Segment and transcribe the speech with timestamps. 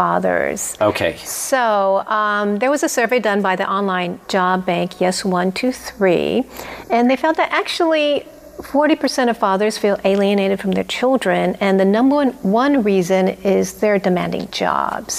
[0.00, 0.78] fathers.
[0.80, 1.14] Okay.
[1.18, 7.16] So um, there was a survey done by the online job bank Yes123, and they
[7.16, 8.24] found that actually
[8.60, 13.98] 40% of fathers feel alienated from their children, and the number one, reason is they're
[13.98, 15.14] demanding jobs.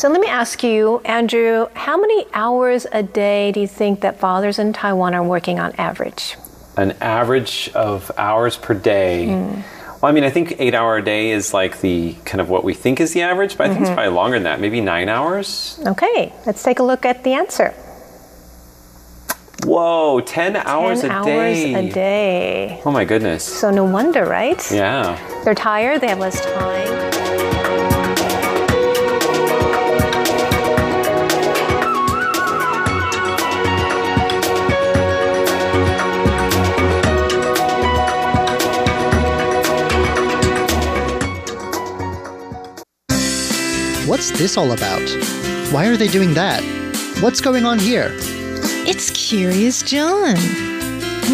[0.00, 4.20] So let me ask you, Andrew, how many hours a day do you think that
[4.20, 6.36] fathers in Taiwan are working on average?
[6.76, 9.26] An average of hours per day.
[9.26, 9.79] Hmm.
[10.00, 12.64] Well, I mean, I think eight hour a day is like the kind of what
[12.64, 13.74] we think is the average, but I Mm-hmm.
[13.74, 14.58] think it's probably longer than that.
[14.60, 15.78] Maybe nine hours.
[15.86, 17.74] Okay, let's take a look at the answer.
[19.64, 21.74] Whoa, 10 hours 10 a hours day.
[21.74, 22.80] a day.
[22.86, 23.44] Oh my goodness.
[23.44, 24.60] So no wonder, right?
[24.72, 25.18] Yeah.
[25.44, 27.39] They're tired, they have less time.
[44.10, 45.08] What's this all about?
[45.70, 46.64] Why are they doing that?
[47.20, 48.10] What's going on here?
[48.84, 50.34] It's Curious John.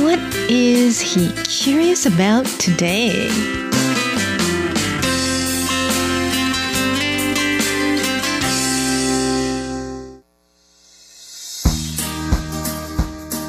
[0.05, 0.19] What
[0.51, 3.31] is he curious about today?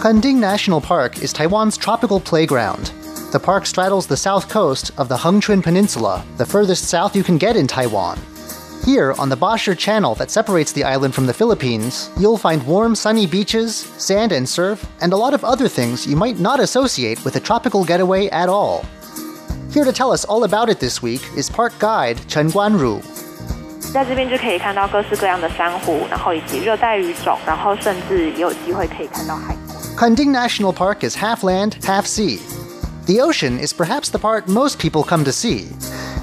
[0.02, 2.94] Kenting National Park is Taiwan's tropical playground.
[3.34, 7.38] The park straddles the south coast of the Hengchun Peninsula, the furthest south you can
[7.38, 8.18] get in Taiwan.
[8.88, 12.96] Here, on the Bashi Channel that separates the island from the Philippines, you'll find warm,
[12.96, 17.22] sunny beaches, sand and surf, and a lot of other things you might not associate
[17.26, 18.86] with a tropical getaway at all.
[19.74, 23.02] Here to tell us all about it this week is park guide Chen Guanru.
[23.92, 29.76] 在这边就可以看到各式各样的珊瑚，然后以及热带鱼种，然后甚至也有机会可以看到海龟。
[29.98, 32.40] Kenting National Park is half land, half sea.
[33.06, 35.66] The ocean is perhaps the part most people come to see.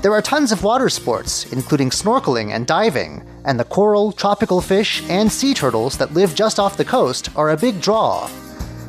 [0.03, 5.03] There are tons of water sports, including snorkeling and diving, and the coral, tropical fish,
[5.09, 8.30] and sea turtles that live just off the coast are a big draw.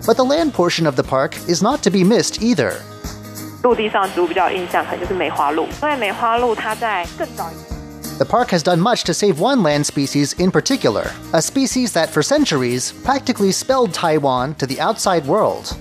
[0.07, 2.81] But the land portion of the park is not to be missed either.
[3.63, 7.79] 陆地上植物比较有印象，可能就是梅花鹿，因为梅花鹿它在更早以前。
[8.17, 12.09] The park has done much to save one land species in particular, a species that
[12.09, 15.75] for centuries practically spelled Taiwan to the outside world.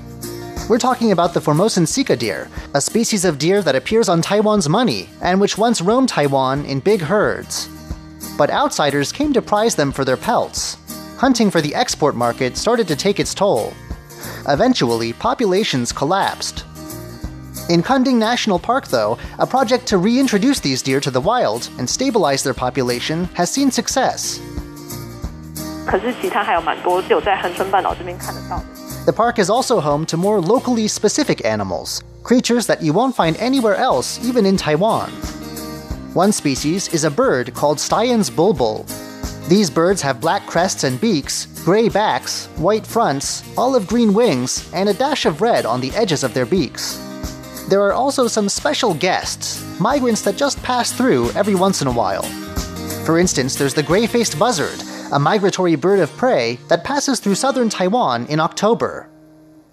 [0.67, 4.67] We're talking about the Formosan sika deer, a species of deer that appears on Taiwan's
[4.67, 7.69] money and which once roamed Taiwan in big herds.
[8.39, 10.79] But outsiders came to prize them for their pelts.
[11.19, 13.75] Hunting for the export market started to take its toll.
[14.49, 16.65] Eventually, populations collapsed.
[17.69, 21.89] In Kenting National Park, though, a project to reintroduce these deer to the wild and
[21.89, 24.41] stabilize their population has seen success.
[25.87, 28.74] 可是其他还有蛮多有在恒春半岛这边看得到的。
[29.07, 33.77] The park is also home to more locally specific animals, creatures that you won't find anywhere
[33.77, 35.11] else, even in Taiwan.
[36.15, 38.87] One species is a bird called Styan's bulbul.
[39.47, 44.89] These birds have black crests and beaks, gray backs, white fronts, olive green wings, and
[44.89, 46.97] a dash of red on the edges of their beaks.
[47.69, 51.93] There are also some special guests, migrants that just pass through every once in a
[51.93, 52.23] while.
[53.05, 54.81] For instance, there's the gray faced buzzard,
[55.14, 59.10] a migratory bird of prey that passes through southern Taiwan in October.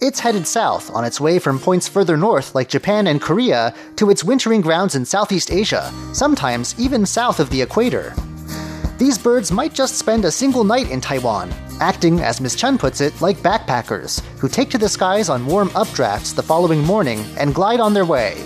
[0.00, 4.10] It's headed south on its way from points further north, like Japan and Korea, to
[4.10, 8.14] its wintering grounds in Southeast Asia, sometimes even south of the equator.
[8.98, 11.50] These birds might just spend a single night in Taiwan,
[11.80, 12.56] acting, as Ms.
[12.56, 16.82] Chen puts it, like backpackers, who take to the skies on warm updrafts the following
[16.82, 18.36] morning and glide on their way.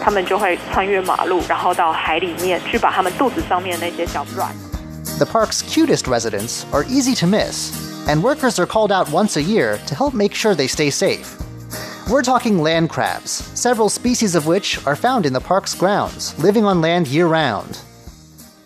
[0.00, 4.54] 他们就会穿越马路，然后到海里面去把他们肚子上面那些小卵
[5.17, 9.41] the park's cutest residents are easy to miss, and workers are called out once a
[9.41, 11.41] year to help make sure they stay safe.
[12.07, 16.65] We're talking land crabs, several species of which are found in the park's grounds, living
[16.65, 17.81] on land year round.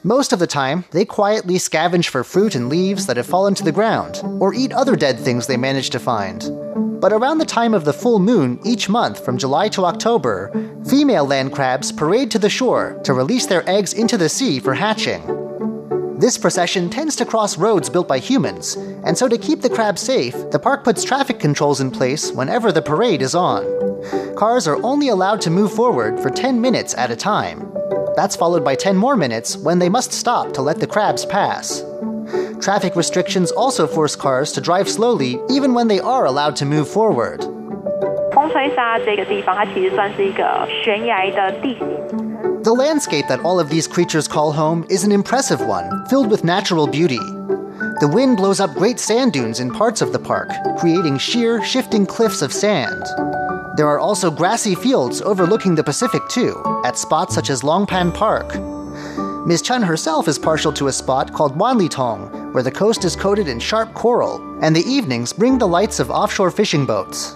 [0.04, 3.64] Most of the time, they quietly scavenge for fruit and leaves that have fallen to
[3.64, 6.50] the ground, or eat other dead things they manage to find.
[7.00, 10.52] But around the time of the full moon each month from July to October,
[10.86, 14.74] female land crabs parade to the shore to release their eggs into the sea for
[14.74, 15.41] hatching.
[16.21, 20.01] This procession tends to cross roads built by humans, and so to keep the crabs
[20.01, 23.65] safe, the park puts traffic controls in place whenever the parade is on.
[24.35, 27.71] Cars are only allowed to move forward for 10 minutes at a time.
[28.17, 31.85] That's followed by 10 more minutes when they must stop to let the crabs pass.
[32.61, 36.89] Traffic restrictions also force cars to drive slowly even when they are allowed to move
[36.89, 37.45] forward.
[38.33, 42.30] 风吹沙这个地方，它其实算是一个悬崖的地形。
[42.64, 46.44] The landscape that all of these creatures call home is an impressive one, filled with
[46.44, 47.18] natural beauty.
[47.18, 52.06] The wind blows up great sand dunes in parts of the park, creating sheer, shifting
[52.06, 53.04] cliffs of sand.
[53.78, 58.56] There are also grassy fields overlooking the Pacific, too, at spots such as Longpan Park.
[59.48, 59.64] Ms.
[59.64, 63.60] Chun herself is partial to a spot called Wanlitong, where the coast is coated in
[63.60, 67.34] sharp coral, and the evenings bring the lights of offshore fishing boats.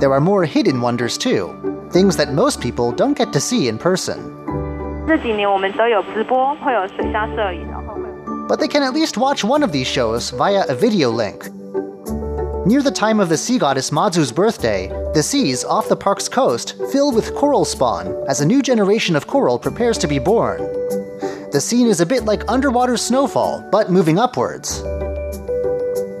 [0.00, 1.56] There are more hidden wonders too,
[1.92, 4.18] things that most people don't get to see in person.
[8.48, 11.44] But they can at least watch one of these shows via a video link.
[12.64, 16.76] Near the time of the sea goddess Mazu's birthday, the seas off the park's coast
[16.90, 20.60] fill with coral spawn as a new generation of coral prepares to be born.
[21.50, 24.82] The scene is a bit like underwater snowfall, but moving upwards.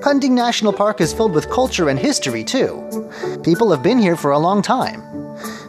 [0.02, 2.82] Kenting National Park is filled with culture and history, too.
[3.44, 5.11] People have been here for a long time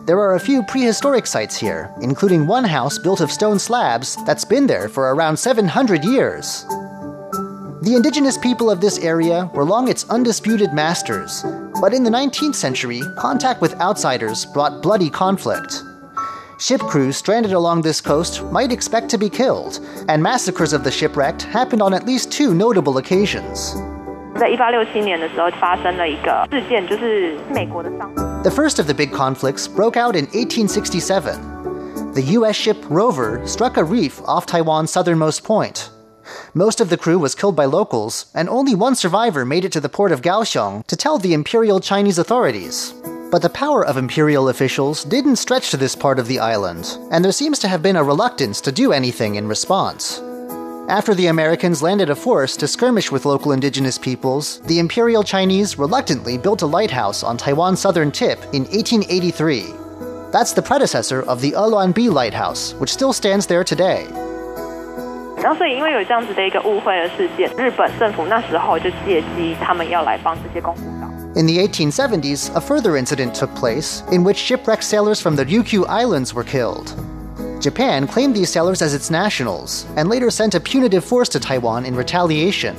[0.06, 4.44] There are a few prehistoric sites here, including one house built of stone slabs that's
[4.44, 6.64] been there for around 700 years.
[7.82, 11.44] The indigenous people of this area were long its undisputed masters,
[11.80, 15.82] but in the 19th century, contact with outsiders brought bloody conflict.
[16.58, 19.78] Ship crews stranded along this coast might expect to be killed,
[20.08, 23.76] and massacres of the shipwrecked happened on at least two notable occasions.
[24.40, 28.31] 在一八六七年的时候发生了一个事件，就是美国的商。
[28.43, 32.11] The first of the big conflicts broke out in 1867.
[32.13, 35.89] The US ship Rover struck a reef off Taiwan's southernmost point.
[36.53, 39.79] Most of the crew was killed by locals, and only one survivor made it to
[39.79, 42.93] the port of Kaohsiung to tell the Imperial Chinese authorities.
[43.31, 47.23] But the power of imperial officials didn't stretch to this part of the island, and
[47.23, 50.21] there seems to have been a reluctance to do anything in response.
[50.89, 55.79] After the Americans landed a force to skirmish with local indigenous peoples, the Imperial Chinese
[55.79, 59.73] reluctantly built a lighthouse on Taiwan's southern tip in 1883.
[60.33, 64.07] That's the predecessor of the Eluanbi Lighthouse, which still stands there today.
[71.35, 75.85] in the 1870s, a further incident took place in which shipwrecked sailors from the Ryukyu
[75.87, 76.93] Islands were killed.
[77.63, 81.85] Japan claimed these sailors as its nationals and later sent a punitive force to Taiwan
[81.85, 82.75] in retaliation.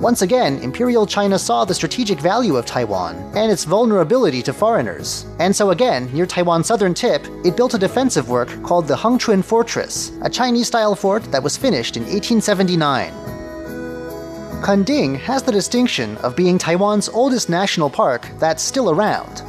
[0.00, 5.26] Once again, Imperial China saw the strategic value of Taiwan and its vulnerability to foreigners.
[5.40, 9.42] And so, again, near Taiwan's southern tip, it built a defensive work called the Hengchun
[9.42, 13.12] Fortress, a Chinese style fort that was finished in 1879.
[14.62, 19.42] Kenting has the distinction of being Taiwan's oldest national park that's still around.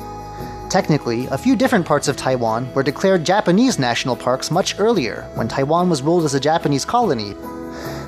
[0.70, 5.48] Technically, a few different parts of Taiwan were declared Japanese national parks much earlier, when
[5.48, 7.36] Taiwan was ruled as a Japanese colony.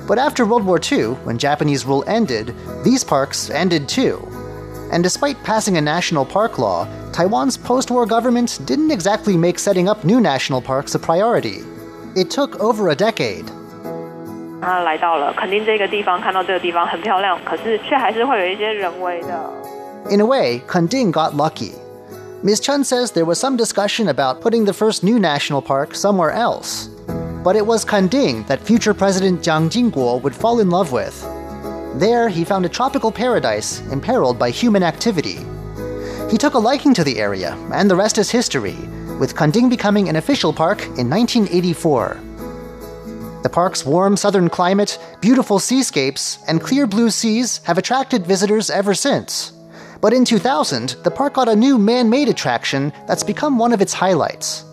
[0.06, 2.54] But after World War II, when Japanese rule ended,
[2.84, 4.20] these parks ended too.
[4.92, 9.88] And despite passing a national park law, Taiwan's post war government didn't exactly make setting
[9.88, 11.62] up new national parks a priority.
[12.14, 13.46] It took over a decade,
[14.60, 19.50] 他来到了肯定这个地方，看到这个地方很漂亮，可是却还是会有一些人为的。
[20.10, 21.72] In a way, Kenting got lucky.
[22.42, 22.60] Ms.
[22.60, 26.86] Chun says there was some discussion about putting the first new national park somewhere else.
[27.44, 31.20] But it was Kenting that future President Jiang Jingguo would fall in love with.
[32.00, 35.44] There, he found a tropical paradise imperiled by human activity.
[36.30, 38.76] He took a liking to the area, and the rest is history,
[39.18, 42.18] with Kenting becoming an official park in 1984.
[43.42, 48.94] The park's warm southern climate, beautiful seascapes, and clear blue seas have attracted visitors ever
[48.94, 49.52] since.
[50.00, 53.82] But in 2000, the park got a new man made attraction that's become one of
[53.82, 54.64] its highlights.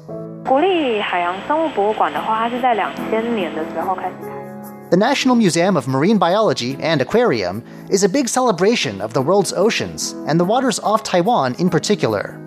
[4.89, 9.51] The National Museum of Marine Biology and Aquarium is a big celebration of the world's
[9.51, 12.39] oceans and the waters off Taiwan in particular.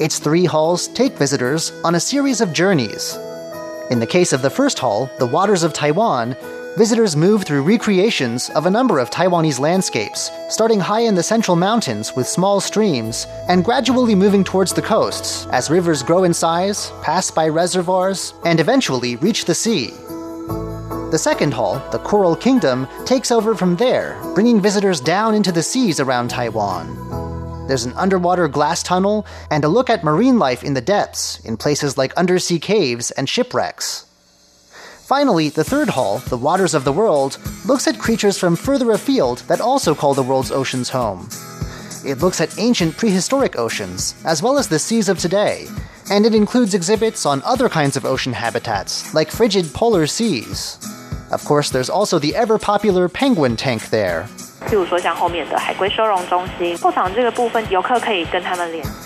[0.00, 3.14] Its three halls take visitors on a series of journeys.
[3.90, 6.34] In the case of the first hall, the waters of Taiwan,
[6.76, 11.56] visitors move through recreations of a number of Taiwanese landscapes, starting high in the central
[11.56, 16.92] mountains with small streams, and gradually moving towards the coasts as rivers grow in size,
[17.02, 19.88] pass by reservoirs, and eventually reach the sea.
[21.10, 25.62] The second hall, the Coral Kingdom, takes over from there, bringing visitors down into the
[25.62, 27.66] seas around Taiwan.
[27.68, 31.56] There's an underwater glass tunnel and a look at marine life in the depths, in
[31.56, 34.05] places like undersea caves and shipwrecks.
[35.05, 39.43] Finally, the third hall, The Waters of the World, looks at creatures from further afield
[39.47, 41.27] that also call the world's oceans home.
[42.05, 45.67] It looks at ancient prehistoric oceans, as well as the seas of today,
[46.09, 50.79] and it includes exhibits on other kinds of ocean habitats, like frigid polar seas.
[51.31, 54.25] Of course, there's also the ever popular penguin tank there.
[54.67, 59.04] 譬如说像后面的海龟收容中心，后场这个部分，游客可以跟他们联系。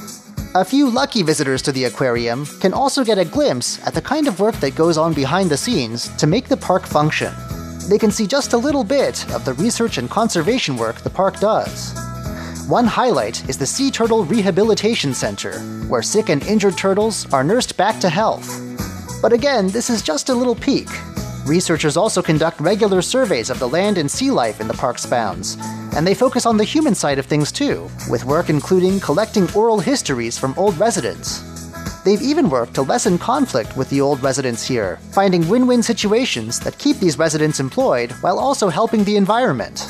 [0.56, 4.26] A few lucky visitors to the aquarium can also get a glimpse at the kind
[4.26, 7.32] of work that goes on behind the scenes to make the park function.
[7.88, 11.38] They can see just a little bit of the research and conservation work the park
[11.38, 11.94] does.
[12.68, 17.76] One highlight is the Sea Turtle Rehabilitation Center, where sick and injured turtles are nursed
[17.76, 18.60] back to health.
[19.22, 20.88] But again, this is just a little peek.
[21.45, 25.57] Researchers also conduct regular surveys of the land and sea life in the park's bounds,
[25.95, 29.79] and they focus on the human side of things too, with work including collecting oral
[29.79, 31.43] histories from old residents.
[32.03, 36.59] They've even worked to lessen conflict with the old residents here, finding win win situations
[36.61, 39.85] that keep these residents employed while also helping the environment.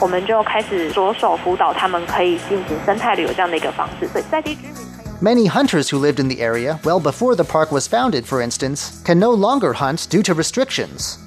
[0.00, 4.81] 我们就开始着手辅导他们可以进行生态旅游这样的一个方式，所以在地居民。
[5.23, 9.01] Many hunters who lived in the area well before the park was founded, for instance,
[9.03, 11.17] can no longer hunt due to restrictions.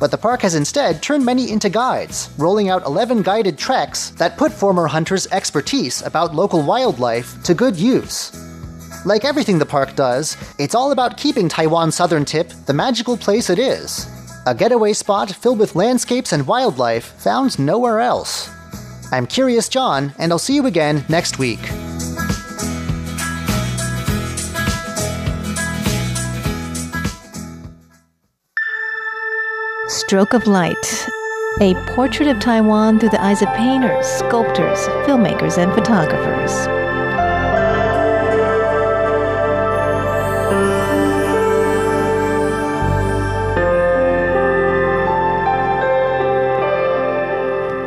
[0.00, 4.38] But the park has instead turned many into guides, rolling out 11 guided treks that
[4.38, 8.32] put former hunters' expertise about local wildlife to good use.
[9.04, 13.50] Like everything the park does, it's all about keeping Taiwan's southern tip the magical place
[13.50, 14.08] it is
[14.46, 18.48] a getaway spot filled with landscapes and wildlife found nowhere else.
[19.12, 21.60] I'm Curious John, and I'll see you again next week.
[30.06, 31.08] Stroke of Light,
[31.60, 36.52] a portrait of Taiwan through the eyes of painters, sculptors, filmmakers, and photographers.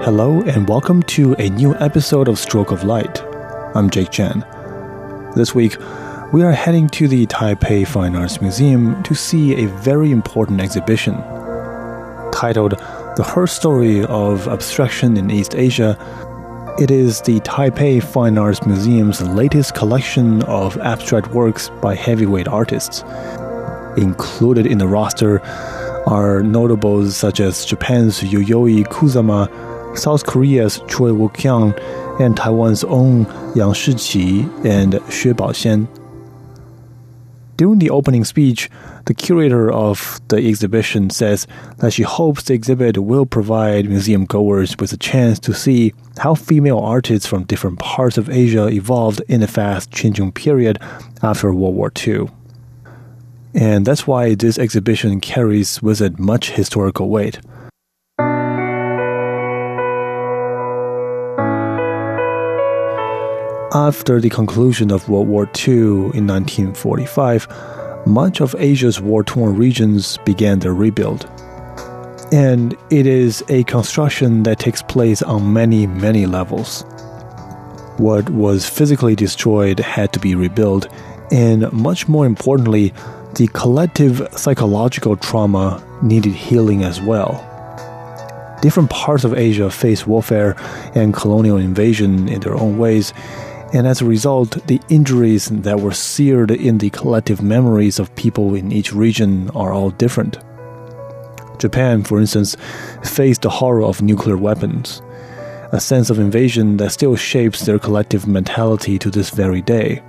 [0.03, 3.23] Hello, and welcome to a new episode of Stroke of Light.
[3.75, 4.41] I'm Jake Chen.
[5.37, 5.77] This week,
[6.33, 11.23] we are heading to the Taipei Fine Arts Museum to see a very important exhibition.
[12.39, 12.71] Titled
[13.17, 15.97] The Her Story of Abstraction in East Asia,
[16.79, 23.03] it is the Taipei Fine Arts Museum's latest collection of abstract works by heavyweight artists.
[23.97, 25.41] Included in the roster
[26.07, 29.49] are notables such as Japan's Yayoi Kusama,
[29.97, 31.73] South Korea's Choi Wook-kyung,
[32.21, 35.89] and Taiwan's own Yang Shiqi and Xue Baoxian.
[37.59, 38.69] During the opening speech,
[39.03, 41.45] the curator of the exhibition says
[41.79, 46.35] that she hopes the exhibit will provide museum goers with a chance to see how
[46.35, 50.77] female artists from different parts of Asia evolved in a fast changing period
[51.21, 52.29] after World War II.
[53.53, 57.41] And that's why this exhibition carries with it much historical weight.
[63.73, 67.47] After the conclusion of World War II in 1945,
[68.07, 71.29] much of Asia's war torn regions began their rebuild.
[72.31, 76.83] And it is a construction that takes place on many, many levels.
[77.97, 80.87] What was physically destroyed had to be rebuilt,
[81.31, 82.91] and much more importantly,
[83.35, 87.45] the collective psychological trauma needed healing as well.
[88.63, 90.55] Different parts of Asia faced warfare
[90.95, 93.13] and colonial invasion in their own ways,
[93.73, 98.55] and as a result, the injuries that were seared in the collective memories of people
[98.55, 100.39] in each region are all different.
[101.59, 102.55] Japan, for instance,
[103.03, 105.01] faced the horror of nuclear weapons,
[105.71, 110.01] a sense of invasion that still shapes their collective mentality to this very day.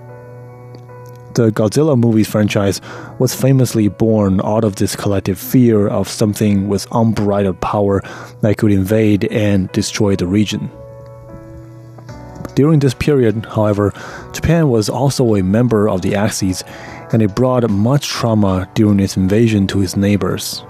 [1.35, 2.81] The Godzilla movies franchise
[3.19, 8.03] was famously born out of this collective fear of something with unbridled power
[8.41, 10.71] that could invade and destroy the region.
[12.55, 13.93] During this period, however,
[14.33, 16.63] Japan was also a member of the Axis,
[17.13, 20.65] and it brought much trauma during its invasion to its neighbors.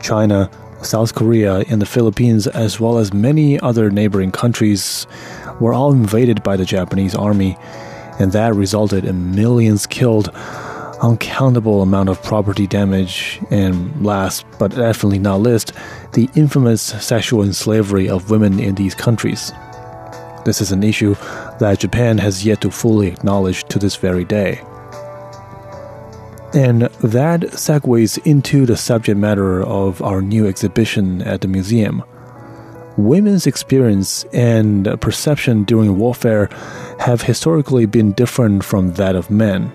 [0.00, 0.50] China,
[0.82, 5.06] South Korea, and the Philippines, as well as many other neighboring countries,
[5.60, 7.56] were all invaded by the Japanese army,
[8.18, 10.30] and that resulted in millions killed,
[11.02, 15.72] uncountable amount of property damage, and last but definitely not least,
[16.12, 19.52] the infamous sexual slavery of women in these countries.
[20.44, 21.14] This is an issue
[21.58, 24.60] that Japan has yet to fully acknowledge to this very day.
[26.54, 32.04] And that segues into the subject matter of our new exhibition at the museum.
[32.96, 36.48] Women's experience and perception during warfare
[37.00, 39.72] have historically been different from that of men.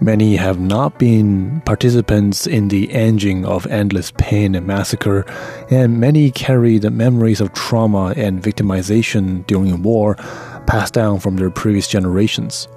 [0.00, 5.24] Many have not been participants in the ending of endless pain and massacre,
[5.70, 10.16] and many carry the memories of trauma and victimization during war
[10.66, 12.68] passed down from their previous generations.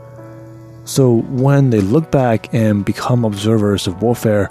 [0.87, 4.49] So, when they look back and become observers of warfare,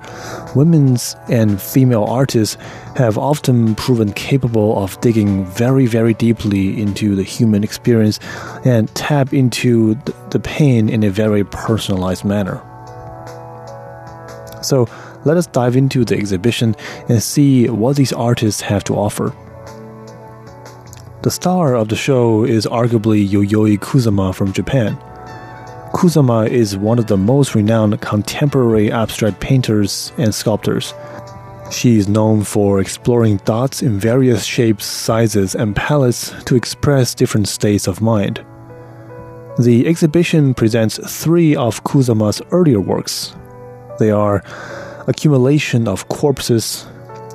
[0.54, 2.58] women's and female artists
[2.94, 8.20] have often proven capable of digging very, very deeply into the human experience
[8.66, 9.94] and tap into
[10.28, 12.60] the pain in a very personalized manner.
[14.62, 14.86] So,
[15.24, 16.76] let us dive into the exhibition
[17.08, 19.34] and see what these artists have to offer.
[21.22, 24.98] The star of the show is arguably Yayoi Kusama from Japan.
[25.92, 30.92] Kusama is one of the most renowned contemporary abstract painters and sculptors.
[31.70, 37.48] She is known for exploring dots in various shapes, sizes, and palettes to express different
[37.48, 38.44] states of mind.
[39.58, 43.34] The exhibition presents three of Kusama's earlier works.
[43.98, 44.44] They are
[45.08, 46.86] Accumulation of Corpses,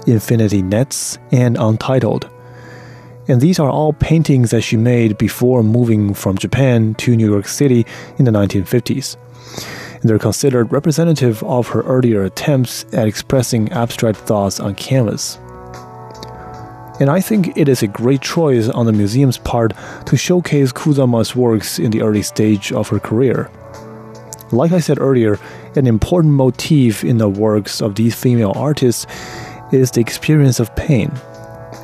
[0.08, 2.30] Infinity Nets, and Untitled.
[3.28, 7.48] And these are all paintings that she made before moving from Japan to New York
[7.48, 7.86] City
[8.18, 9.18] in the 1950s
[10.02, 15.38] and they're considered representative of her earlier attempts at expressing abstract thoughts on canvas.
[17.00, 19.74] And I think it is a great choice on the museum's part
[20.06, 23.50] to showcase Kusama's works in the early stage of her career.
[24.52, 25.40] Like I said earlier,
[25.76, 29.08] an important motif in the works of these female artists
[29.72, 31.12] is the experience of pain.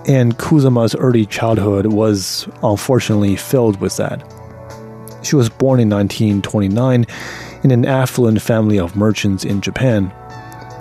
[0.07, 4.23] And Kusama's early childhood was unfortunately filled with that.
[5.21, 7.05] She was born in 1929
[7.63, 10.13] in an affluent family of merchants in Japan,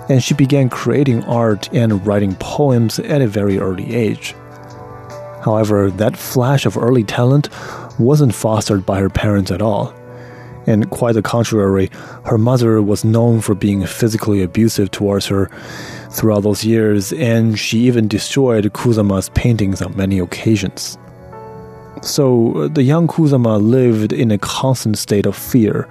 [0.07, 4.33] and she began creating art and writing poems at a very early age.
[5.43, 7.49] However, that flash of early talent
[7.99, 9.93] wasn't fostered by her parents at all.
[10.67, 11.89] And quite the contrary,
[12.25, 15.49] her mother was known for being physically abusive towards her
[16.11, 20.97] throughout those years, and she even destroyed Kusama's paintings on many occasions.
[22.01, 25.87] So uh, the young Kusama lived in a constant state of fear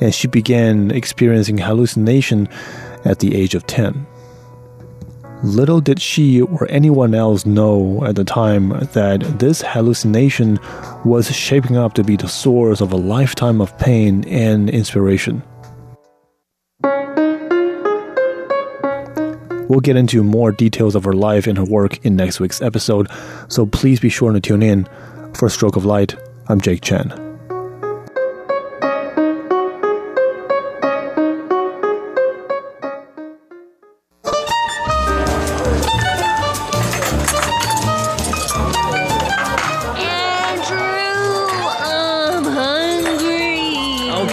[0.00, 2.48] and she began experiencing hallucination
[3.04, 4.06] at the age of 10.
[5.44, 10.58] Little did she or anyone else know at the time that this hallucination
[11.04, 15.42] was shaping up to be the source of a lifetime of pain and inspiration.
[19.68, 23.06] We'll get into more details of her life and her work in next week's episode,
[23.48, 24.88] so please be sure to tune in.
[25.34, 26.16] For Stroke of Light,
[26.48, 27.27] I'm Jake Chen.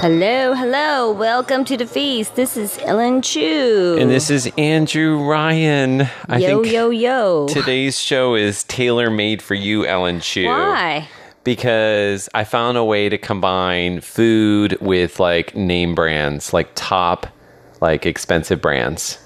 [0.00, 1.10] Hello, hello.
[1.10, 2.36] Welcome to the feast.
[2.36, 3.96] This is Ellen Chu.
[3.98, 6.02] And this is Andrew Ryan.
[6.28, 7.48] I yo, think yo, yo.
[7.48, 10.46] today's show is tailor made for you, Ellen Chu.
[10.46, 11.08] Why?
[11.42, 17.26] Because I found a way to combine food with like name brands, like top,
[17.80, 19.18] like expensive brands.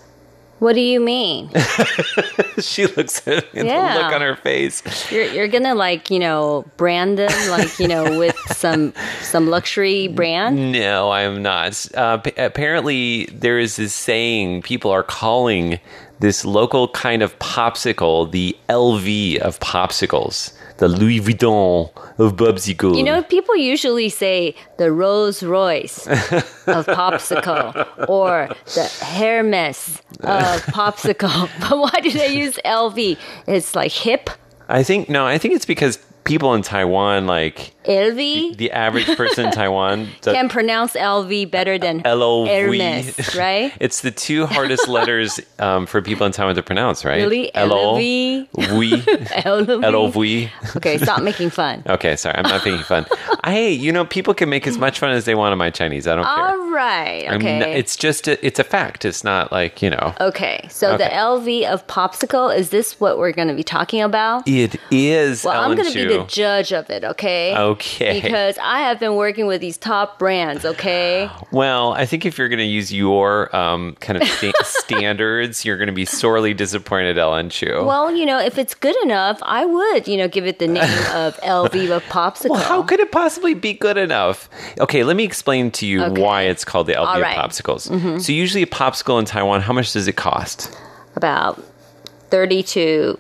[0.62, 1.51] What do you mean?
[2.61, 3.94] she looks at it, Yeah.
[3.98, 4.81] the look on her face.
[5.11, 10.07] You're you're gonna like you know brand them like you know with some some luxury
[10.07, 10.70] brand.
[10.70, 11.85] No, I'm not.
[11.96, 15.81] Uh, p- apparently, there is this saying people are calling
[16.20, 23.02] this local kind of popsicle the LV of popsicles, the Louis Vuitton of Bubsy You
[23.02, 31.50] know, people usually say the Rolls Royce of popsicle or the Hermes of popsicle.
[31.61, 33.18] But why do they use LV?
[33.46, 34.30] It's like hip
[34.68, 38.57] I think no, I think it's because people in Taiwan, like LV.
[38.57, 42.49] the average person in Taiwan, does- Can pronounce LV better than LOV.
[42.49, 43.73] Hermes, right?
[43.81, 47.16] It's the two hardest letters um, for people in Taiwan to pronounce, right?
[47.23, 47.51] Really?
[47.55, 48.49] LO, LV?
[48.51, 49.92] LV.
[49.92, 50.77] LOV.
[50.77, 51.83] Okay, stop making fun.
[51.92, 53.05] Okay, sorry, I'm not making fun.
[53.45, 56.07] I, you know, people can make as much fun as they want of my Chinese.
[56.07, 56.33] I don't care.
[56.35, 57.29] All right.
[57.33, 57.59] Okay.
[57.59, 59.05] not- it's just a, it's a fact.
[59.05, 60.14] It's not like you know.
[60.21, 60.66] okay.
[60.71, 64.49] So the LV of popsicle is this what we're going to be talking about?
[64.49, 65.45] It is.
[65.45, 67.55] Well, I'm going to be the judge of it, okay?
[67.57, 67.71] Okay.
[67.74, 71.30] Because I have been working with these top brands, okay?
[71.50, 75.76] Well, I think if you're going to use your um, kind of sta- standards, you're
[75.76, 77.85] going to be sorely disappointed, Ellen Chu.
[77.85, 80.82] Well, you know, if it's good enough, I would, you know, give it the name
[81.14, 82.50] of LV of popsicle.
[82.50, 84.48] Well, how could it possibly be good enough?
[84.78, 86.20] Okay, let me explain to you Okay.
[86.22, 87.37] why it's called the LV All of right.
[87.38, 88.20] popsicles.
[88.22, 90.76] So usually a popsicle in Taiwan, how much does it cost?
[91.16, 91.62] About
[92.30, 93.18] 30 to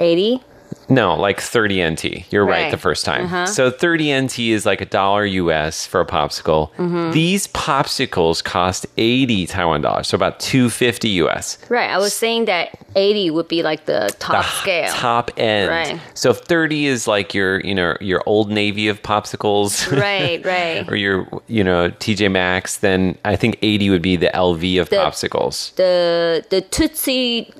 [0.00, 0.40] 80.
[0.88, 2.32] No, like 30 NT.
[2.32, 2.70] You're right, Right.
[2.70, 3.24] the first time.
[3.26, 3.46] Uh-huh.
[3.46, 6.70] So 30 NT is like a dollar US for a popsicle.
[6.74, 7.12] Mm-hmm.
[7.12, 11.58] These popsicles cost 80 Taiwan dollars, so about 250 US.
[11.68, 11.90] Right.
[11.90, 14.92] I was saying that 80 would be like the top the scale.
[14.92, 15.70] top end.
[15.70, 16.00] Right.
[16.14, 19.90] So if 30 is like your, you know, your old navy of popsicles.
[20.02, 20.88] Right, right.
[20.90, 24.88] or your, you know, TJ Maxx, then I think 80 would be the LV of
[24.90, 25.74] The- popsicles.
[25.76, 27.52] the the Tootsie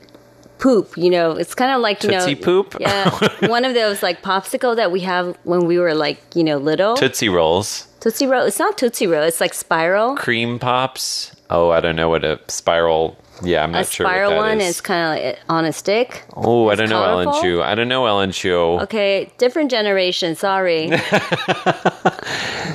[0.63, 0.97] poop.
[0.97, 2.77] You know, it's kind of like you Tootsie know, Poop?
[2.81, 3.11] Yeah,
[3.49, 6.97] one of those like popsicle that we have when we were like you know little.
[6.97, 8.45] Tootsie Rolls, Tootsie Roll.
[8.47, 9.23] It's not Tootsie Roll.
[9.25, 10.17] It's like spiral.
[10.17, 11.35] cream pops.
[11.51, 13.17] Oh, I don't know what a spiral.
[13.43, 14.05] Yeah, I'm not A sure.
[14.07, 14.69] what spiral one is.
[14.77, 16.25] is kind of like on a stick.
[16.37, 17.43] Oh, I don't know Ellen.
[17.43, 17.61] Chu.
[17.63, 18.55] I don't know Ellen Chu.
[18.83, 20.35] Okay, different generation.
[20.37, 20.91] Sorry.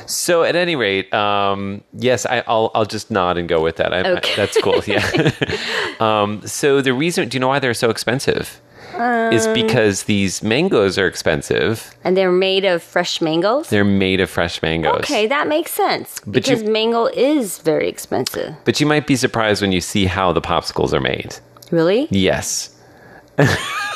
[0.10, 3.94] So at any rate, um, yes, I, I'll I'll just nod and go with that.
[3.94, 4.36] I, I- Okay.
[4.38, 4.82] that's cool.
[4.88, 5.04] Yeah.
[6.00, 8.62] um, so the reason, do you know why they're so expensive?
[9.32, 11.92] Is Um, because these mangoes are expensive.
[12.04, 13.70] and they're made of fresh mangoes.
[13.70, 15.00] They're made of fresh mangoes.
[15.02, 18.54] Okay, that makes sense But you- because mango is very expensive.
[18.66, 21.36] But you might be surprised when you see how the popsicles are made.
[21.72, 22.08] Really?
[22.12, 22.70] Yes.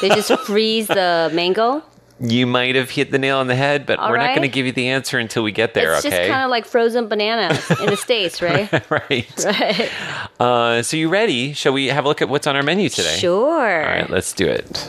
[0.02, 1.82] They just freeze the mango.
[2.24, 4.48] You might have hit the nail on the head, but All we're not going to
[4.48, 6.30] give you the answer until we get there, it's just okay?
[6.30, 8.72] kind of like frozen bananas in the states, right?
[8.92, 9.34] right.
[9.44, 9.92] right.
[10.40, 11.54] Uh, so you ready?
[11.54, 13.18] Shall we have a look at what's on our menu today?
[13.18, 13.84] Sure.
[13.84, 14.88] All right, let's do it.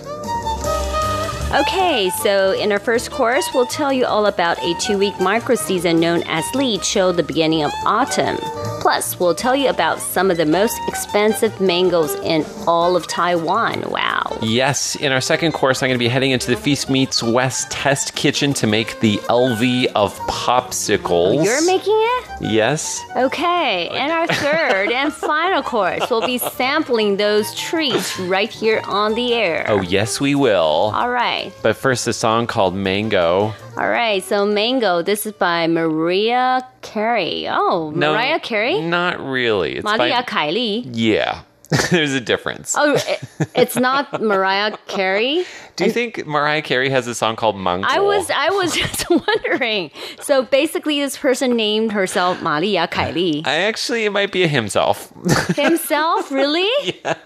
[1.54, 5.54] Okay, so in our first course, we'll tell you all about a two week micro
[5.54, 8.36] season known as Li Chou, the beginning of autumn.
[8.82, 13.88] Plus, we'll tell you about some of the most expensive mangoes in all of Taiwan.
[13.88, 14.36] Wow.
[14.42, 17.70] Yes, in our second course, I'm going to be heading into the Feast Meets West
[17.70, 21.38] test kitchen to make the LV of popsicles.
[21.38, 22.24] Oh, you're making it?
[22.40, 23.00] Yes.
[23.14, 29.14] Okay, and our third and final course, we'll be sampling those treats right here on
[29.14, 29.64] the air.
[29.68, 30.90] Oh, yes, we will.
[30.92, 31.52] All right.
[31.62, 33.54] But first, a song called Mango.
[33.76, 37.46] All right, so Mango, this is by Maria Carey.
[37.48, 38.80] Oh, No, Mariah Carey?
[38.80, 39.76] Not really.
[39.76, 40.88] It's by- Kylie.
[40.92, 41.42] Yeah.
[41.90, 42.74] There's a difference.
[42.78, 43.20] Oh, it-
[43.54, 45.44] it's not Mariah Carey.
[45.76, 47.86] Do you think Mariah Carey has a song called Mango?
[47.88, 49.90] I was I was just wondering.
[50.20, 53.46] So basically, this person named herself Maria Kylie.
[53.46, 55.12] I actually, it might be a himself.
[55.56, 56.68] Himself, really?
[57.04, 57.16] yes.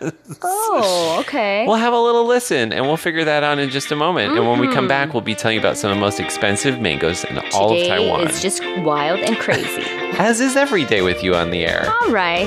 [0.43, 1.67] Oh, okay.
[1.67, 4.37] We'll have a little listen and we'll figure that out in just a moment.
[4.37, 6.81] And when we come back, we'll be telling you about some of the most expensive
[6.81, 8.29] mangoes in all of Taiwan.
[8.29, 9.83] is just wild and crazy.
[10.19, 11.93] As is every day with you on the air.
[12.03, 12.47] All right.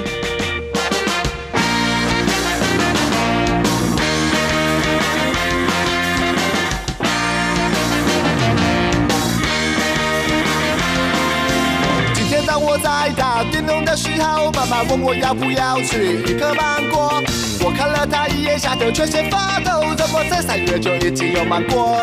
[14.00, 17.22] 时候，妈妈问我要不要吃一颗芒果。
[17.60, 22.00] 我看了她一眼，吓得全身发抖，怎么在三月就已经有芒果？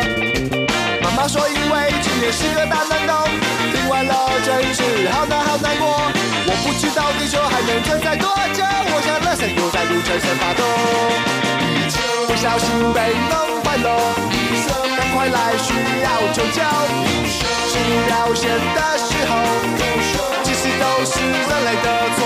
[1.01, 3.17] 妈妈说因为今年是个大暖冬，
[3.73, 4.13] 听完了
[4.45, 5.89] 真是好难好难过。
[6.45, 8.61] 我不知道地球还能存在多久，
[8.93, 10.61] 我想热身又再度全身发抖。
[12.29, 13.89] 不小心被弄坏了，
[15.01, 15.73] 赶快来需
[16.05, 16.61] 要求救。
[17.73, 19.33] 治疗险的时候，
[20.87, 22.21] 都是人类的错。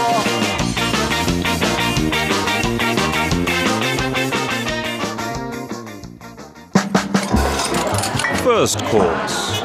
[8.45, 9.61] First course.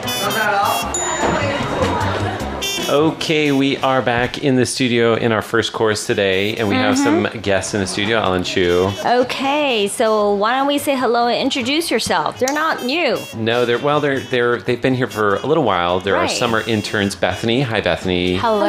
[2.87, 6.95] Okay, we are back in the studio in our first course today, and we have
[6.99, 8.19] some guests in the studio.
[8.19, 8.91] Ellen Chu.
[9.03, 12.37] Okay, so why don't we say hello and introduce yourself?
[12.37, 13.17] They're not new.
[13.35, 15.99] No, they're well, they're they're they've been here for a little while.
[15.99, 16.29] There are Right.
[16.29, 17.61] summer interns, Bethany.
[17.61, 18.35] Hi, Bethany.
[18.35, 18.67] Hello.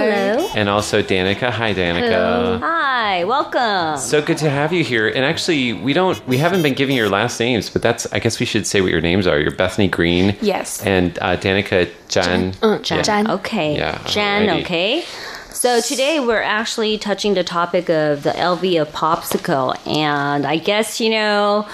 [0.55, 1.51] And also Danica.
[1.51, 2.59] Hi, Danica.
[2.61, 3.99] Hi, welcome.
[3.99, 5.09] So good to have you here.
[5.09, 8.41] And actually, we don't, we haven't been giving your last names, but that's, I guess
[8.41, 9.39] we should say what your names are.
[9.39, 10.37] You're Bethany Green.
[10.41, 10.83] Yes.
[10.87, 12.53] And uh, Danica Jan.
[12.83, 13.05] Jan.
[13.05, 13.31] Jan.
[13.31, 13.77] Okay.
[13.77, 14.63] Yeah, Jan, alrighty.
[14.63, 15.05] okay.
[15.51, 21.01] So today we're actually touching the topic of the LV of popsicle, and I guess
[21.01, 21.67] you know.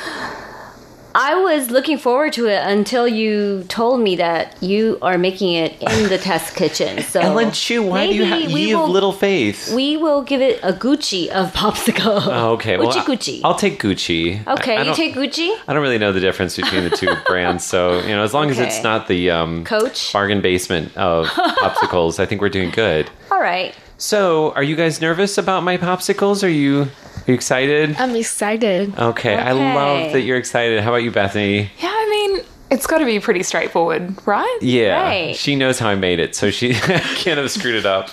[1.14, 5.72] I was looking forward to it until you told me that you are making it
[5.82, 7.02] in the test kitchen.
[7.02, 9.72] So Ellen Chu, why do you have, we you have little faith?
[9.74, 12.22] We will give it a Gucci of popsicle.
[12.26, 12.76] Oh, okay.
[12.76, 13.40] Gucci I- Gucci.
[13.44, 14.46] I'll take Gucci.
[14.46, 15.50] okay, I- I you don't- take Gucci.
[15.68, 18.50] I don't really know the difference between the two brands, so you know, as long
[18.50, 20.12] as it's not the um, Coach?
[20.12, 23.10] bargain basement of popsicles, I think we're doing good.
[23.30, 23.74] All right.
[23.98, 26.42] So, are you guys nervous about my popsicles?
[26.42, 26.88] Are you,
[27.26, 27.96] are you excited?
[27.98, 28.98] I'm excited.
[28.98, 30.80] Okay, I love that you're excited.
[30.80, 31.70] How about you, Bethany?
[31.78, 34.58] Yeah, I mean, it's got to be pretty straightforward, right?
[34.62, 35.36] Yeah, Right.
[35.36, 38.10] she knows how I made it, so she can't have screwed it up.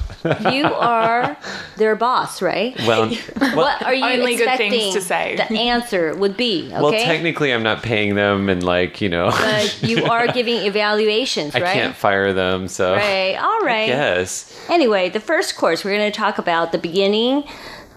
[0.52, 1.38] You are
[1.78, 2.78] their boss, right?
[2.86, 3.08] Well,
[3.56, 5.38] what are you Only good expecting things to say.
[5.38, 6.66] the answer would be?
[6.74, 6.82] Okay.
[6.82, 11.56] well, technically, I'm not paying them, and like you know, but you are giving evaluations,
[11.56, 11.74] I right?
[11.74, 12.68] can't fire them.
[12.68, 13.38] So, Right.
[13.38, 13.88] All right.
[13.88, 14.54] yes.
[14.70, 17.44] Anyway, the first course we're going to talk about the beginning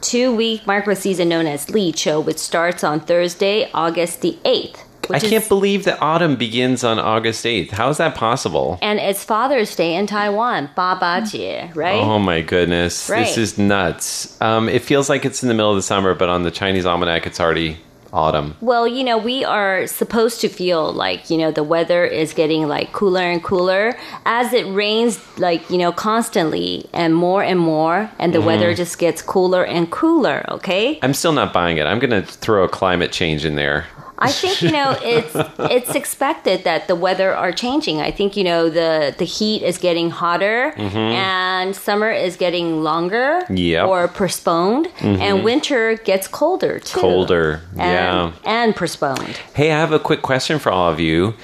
[0.02, 4.80] two week micro season known as Li Chou, which starts on Thursday, August the 8th.
[5.10, 7.70] I can't is- believe that autumn begins on August 8th.
[7.70, 8.78] How is that possible?
[8.80, 12.00] And it's Father's Day in Taiwan, Ba Ba Jie, right?
[12.00, 13.08] Oh my goodness.
[13.10, 13.26] Right.
[13.26, 14.40] This is nuts.
[14.40, 16.86] Um, it feels like it's in the middle of the summer, but on the Chinese
[16.86, 17.78] almanac, it's already
[18.12, 18.56] autumn?
[18.60, 22.68] Well, you know, we are supposed to feel like, you know, the weather is getting
[22.68, 23.96] like cooler and cooler
[24.26, 28.44] as it rains like, you know, constantly and more and more and the Mhm.
[28.44, 30.98] weather just gets cooler and cooler, okay?
[31.02, 31.86] I'm still not buying it.
[31.86, 33.86] I'm going to throw a climate change in there.
[34.28, 35.34] I think you know it's
[35.76, 38.00] it's expected that the weather are changing.
[38.00, 40.94] I think you know the the heat is getting hotter Mhm.
[40.96, 43.86] and summer is getting longer Yep.
[43.88, 45.20] or postponed Mhm.
[45.20, 47.00] and winter gets colder too.
[47.00, 47.60] Colder.
[47.76, 48.24] yeah.
[48.24, 49.36] and, and postponed.
[49.54, 51.34] Hey, I have a quick question for all of you.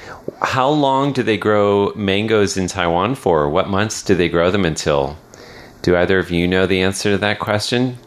[0.43, 3.49] How long do they grow mangoes in Taiwan for?
[3.49, 5.17] What months do they grow them until?
[5.83, 7.99] Do either of you know the answer to that question?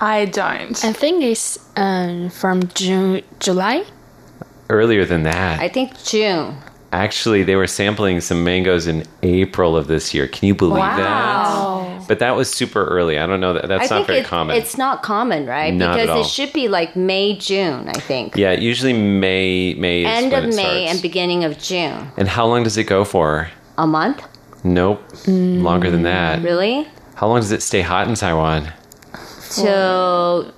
[0.00, 0.76] I don't.
[0.84, 3.84] I think it's um, from June, July.
[4.70, 5.60] Earlier than that.
[5.60, 6.56] I think June.
[6.92, 10.28] Actually, they were sampling some mangoes in April of this year.
[10.28, 11.88] Can you believe Wow.
[11.98, 12.08] that?
[12.08, 13.18] But that was super early.
[13.18, 14.56] I don't know that that's I not very it- common.
[14.56, 15.72] It's not common, right?
[15.74, 18.36] Not because it should be like May, June, I think.
[18.36, 20.92] yeah, usually May May is End of May starts.
[20.92, 22.08] and beginning of June.
[22.16, 23.48] And how long does it go for?
[23.78, 24.22] A month?
[24.62, 25.02] Nope.
[25.26, 26.42] Longer than that.
[26.42, 26.86] Really?
[27.16, 28.70] How long does it stay hot in Taiwan?
[29.50, 30.52] Till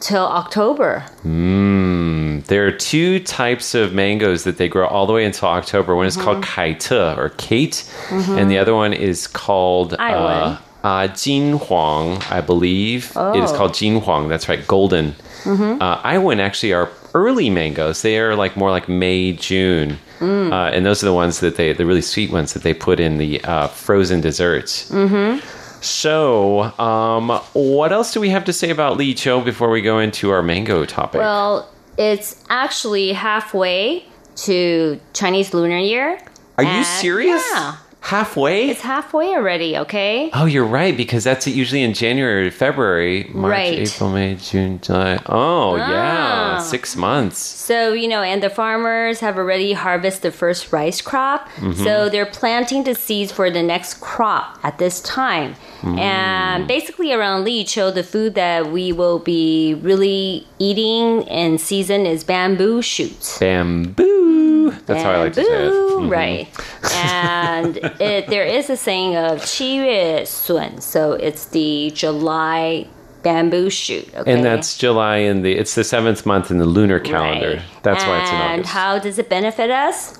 [0.00, 1.04] till October.
[1.24, 2.44] Mmm.
[2.46, 5.94] There are two types of mangoes that they grow all the way until October.
[5.94, 8.38] One is called kaita or Kate, Mhm.
[8.38, 13.12] and the other one is called uh, uh, Jinhuang, I believe.
[13.16, 14.28] It is called called Jinhuang.
[14.28, 15.14] That's right, golden.
[15.44, 15.80] Mhm.
[15.80, 15.98] Uh,
[16.40, 18.02] actually are early mangoes.
[18.02, 19.98] They are like more like May, June.
[20.20, 20.52] Mm.
[20.52, 23.00] Uh, and those are the ones that they, the really sweet ones that they put
[23.00, 24.90] in the uh, frozen desserts.
[24.90, 25.38] Mm-hmm.
[25.80, 29.98] So, um, what else do we have to say about Lee Cho before we go
[29.98, 31.20] into our mango topic?
[31.20, 34.04] Well, it's actually halfway
[34.36, 36.18] to Chinese Lunar Year.
[36.58, 37.42] Are you serious?
[37.52, 37.76] Yeah.
[38.02, 38.70] Halfway?
[38.70, 40.30] It's halfway already, okay?
[40.32, 43.78] Oh, you're right because that's usually in January, February, March, Right.
[43.78, 45.18] April, May, June, July.
[45.26, 46.60] Oh, yeah, Ah.
[46.60, 47.38] six months.
[47.38, 51.46] So, you know, and the farmers have already harvested the first rice crop.
[51.60, 51.84] Mhm.
[51.84, 55.56] So they're planting the seeds for the next crop at this time.
[55.81, 55.99] Mm.
[55.99, 62.05] And basically, around Li Chou, the food that we will be really eating in season
[62.05, 63.37] is bamboo shoots.
[63.39, 64.71] Bamboo.
[64.87, 65.69] That's how I like to say it.
[65.69, 66.09] Bamboo, Mhm.
[66.11, 66.47] Right.
[66.93, 72.87] and it, there is a saying of 七月笋, so it's the July
[73.23, 74.07] bamboo shoot.
[74.15, 74.31] Okay?
[74.31, 77.55] And that's July in the it's the seventh month in the lunar calendar.
[77.57, 77.61] Right.
[77.83, 78.73] That's why it's in And August.
[78.73, 80.18] how does it benefit us?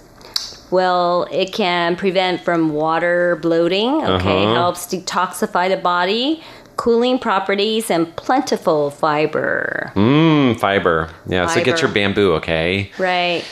[0.71, 4.05] Well, it can prevent from water bloating.
[4.05, 4.55] Okay, Uh-huh.
[4.55, 6.43] helps detoxify the body,
[6.77, 9.93] cooling properties, and plentiful fiber.
[9.95, 11.11] Mmm, fiber.
[11.27, 12.91] Yeah, so get your bamboo, okay?
[12.99, 13.45] Right.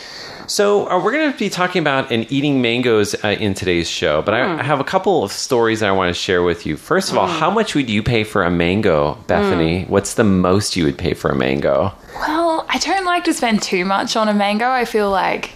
[0.47, 4.23] So uh, we're going to be talking about and eating mangoes uh, in today's show,
[4.23, 6.79] but I, I have a couple of stories I want to share with you.
[6.79, 9.85] First of all, how much would you pay for a mango, Bethany?
[9.89, 11.93] What's the most you would pay for a mango?
[12.21, 14.71] Well, I don't like to spend too much on a mango.
[14.71, 15.51] I feel like,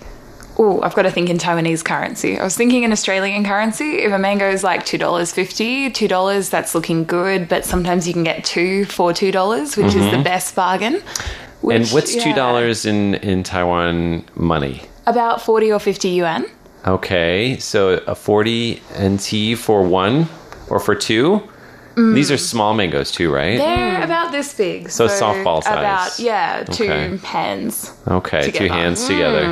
[0.63, 2.39] oh, I've got to think in Taiwanese currency.
[2.39, 3.99] I was thinking in Australian currency.
[4.07, 8.45] If a mango is like $2.50, $2, that's looking good, but sometimes you can get
[8.45, 10.25] two for $2, which is the Mhm.
[10.25, 10.95] best bargain.
[10.95, 11.03] and
[11.63, 14.83] which, what's two yeah, dollars in in Taiwan money?
[15.07, 16.45] About 40 or 50 yuan.
[16.87, 20.27] Okay, so a forty NT for one
[20.69, 21.41] or for two.
[21.95, 22.15] Mm.
[22.15, 23.59] These are small mangoes too, right?
[23.59, 24.91] They're about this big.
[24.91, 25.79] So softball size.
[25.79, 27.17] About, yeah, two Okay.
[27.23, 27.93] hands.
[28.09, 28.73] Okay, two together.
[28.81, 29.45] hands together.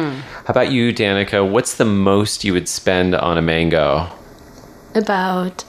[0.50, 1.48] How about you, Danica?
[1.48, 4.08] What's the most you would spend on a mango?
[4.96, 5.64] About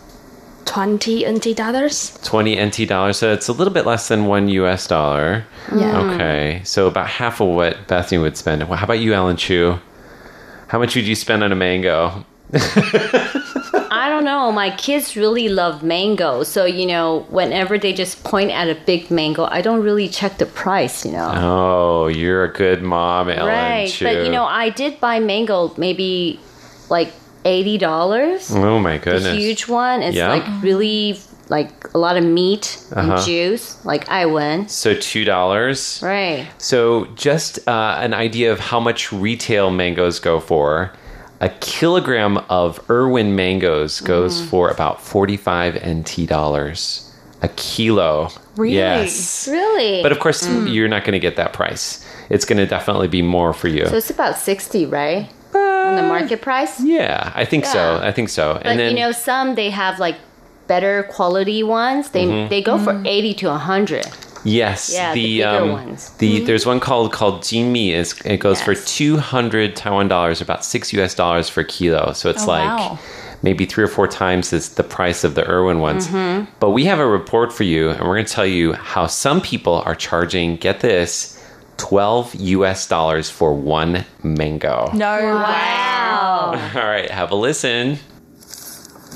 [0.66, 2.18] 20 NT dollars.
[2.24, 3.18] 20 NT dollars.
[3.18, 5.46] So it's a little bit less than one US dollar.
[5.72, 6.00] Yeah.
[6.00, 6.62] Okay.
[6.64, 8.68] So about half of what Bethany would spend.
[8.68, 9.78] Well, How about you, Ellen Chu?
[10.70, 12.26] How much would you spend on a mango?
[14.22, 14.52] Don't know.
[14.52, 16.44] My kids really love mango.
[16.44, 20.38] So, you know, whenever they just point at a big mango, I don't really check
[20.38, 21.32] the price, you know.
[21.34, 23.90] Oh, you're a good mom, Ellen right.
[23.90, 24.06] Chu.
[24.06, 26.40] But, you know, I did buy mango maybe
[26.90, 27.12] like
[27.46, 28.56] $80.
[28.56, 29.24] oh my goodness.
[29.24, 30.04] The huge one.
[30.04, 30.30] It's Yeah.
[30.30, 33.14] like really like a lot of meat Uh-huh.
[33.16, 34.68] and juice, like I win.
[34.70, 36.00] So two dollars.
[36.04, 36.46] Right.
[36.60, 40.94] So just uh, an idea of how much retail mangoes go for.
[41.42, 44.46] A kilogram of Irwin mangoes goes Mm.
[44.50, 47.12] for about forty-five NT dollars.
[47.42, 48.30] A kilo.
[48.56, 48.76] Really?
[48.76, 49.48] Yes.
[49.52, 50.04] Really?
[50.04, 50.72] But of course, Mm.
[50.72, 52.06] you're not going to get that price.
[52.30, 53.88] It's going to definitely be more for you.
[53.88, 55.28] So it's about 60, right?
[55.56, 56.80] On the market price?
[56.80, 58.00] yeah, I think so.
[58.02, 58.60] I think so.
[58.64, 60.16] But you know, some they have like
[60.74, 62.04] better quality ones.
[62.16, 62.50] They Mhm.
[62.52, 64.06] they go for 80 to 100.
[64.44, 66.00] Yes, Yeah, the the, bigger um, ones.
[66.02, 66.20] Mm-hmm.
[66.22, 67.88] the there's one called called Jinmi.
[68.02, 71.14] Is it goes for two hundred Taiwan dollars, about six U.S.
[71.24, 72.04] dollars for kilo.
[72.20, 72.98] So it's Oh, like wow.
[73.48, 76.04] maybe three or four times is the price of the Irwin ones.
[76.08, 76.46] Mm-hmm.
[76.64, 79.40] But we have a report for you, and we're going to tell you how some
[79.52, 80.48] people are charging.
[80.68, 81.38] Get this.
[81.78, 84.90] 12 US dollars for one mango.
[84.94, 86.54] No Wow.
[86.76, 87.98] All right, have a listen.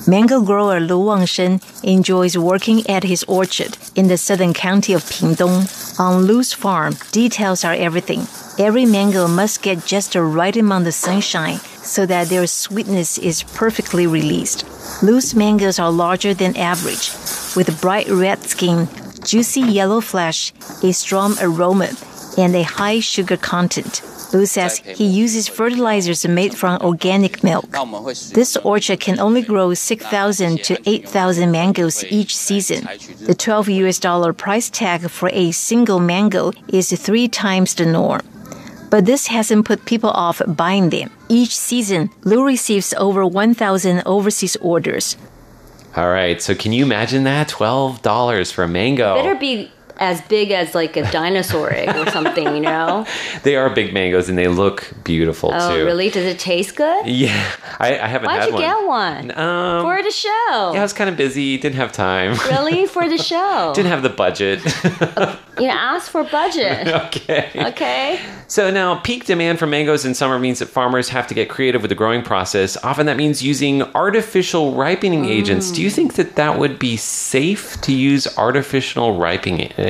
[0.07, 5.65] Mango grower Lu Wangshen enjoys working at his orchard in the southern county of Pingdong.
[5.99, 8.27] On Lu's farm, details are everything.
[8.59, 13.43] Every mango must get just the right amount of sunshine so that their sweetness is
[13.43, 14.63] perfectly released.
[15.01, 17.11] Lu's mangoes are larger than average,
[17.55, 18.87] with bright red skin,
[19.23, 20.53] juicy yellow flesh,
[20.83, 21.89] a strong aroma,
[22.37, 24.01] and a high sugar content.
[24.35, 27.69] Lu says he uses fertilizers made from organic milk.
[28.33, 32.87] This orchard can only grow 6,000 to 8,000 mangoes each season.
[33.21, 38.21] The 12 US dollar price tag for a single mango is three times the norm.
[38.89, 41.11] But this hasn't put people off buying them.
[41.29, 45.17] Each season, Lu receives over 1,000 overseas orders.
[45.95, 47.47] All right, so can you imagine that?
[47.47, 49.15] $12 for a mango.
[49.15, 53.05] Better be as big as like a dinosaur egg or something, you know?
[53.43, 55.85] They are big mangoes and they look beautiful Oh, too.
[55.85, 56.09] really?
[56.09, 57.05] Does it taste good?
[57.07, 57.29] Yeah,
[57.79, 58.61] I, I haven't Why'd had you one.
[58.61, 59.37] get one?
[59.37, 60.71] Um, For the show.
[60.73, 62.35] yeah, I was kind of busy, didn't have time.
[62.49, 62.85] Really?
[62.87, 63.73] For the show?
[63.75, 64.61] didn't have the budget.
[65.57, 66.85] You know, ask for budget.
[67.05, 67.49] okay.
[67.55, 68.19] Okay.
[68.47, 71.81] So now, peak demand for mangoes in summer means that farmers have to get creative
[71.81, 72.75] with the growing process.
[72.83, 75.71] Often that means using artificial ripening agents.
[75.71, 79.84] Do you think that that would be safe to use artificial ripening agents?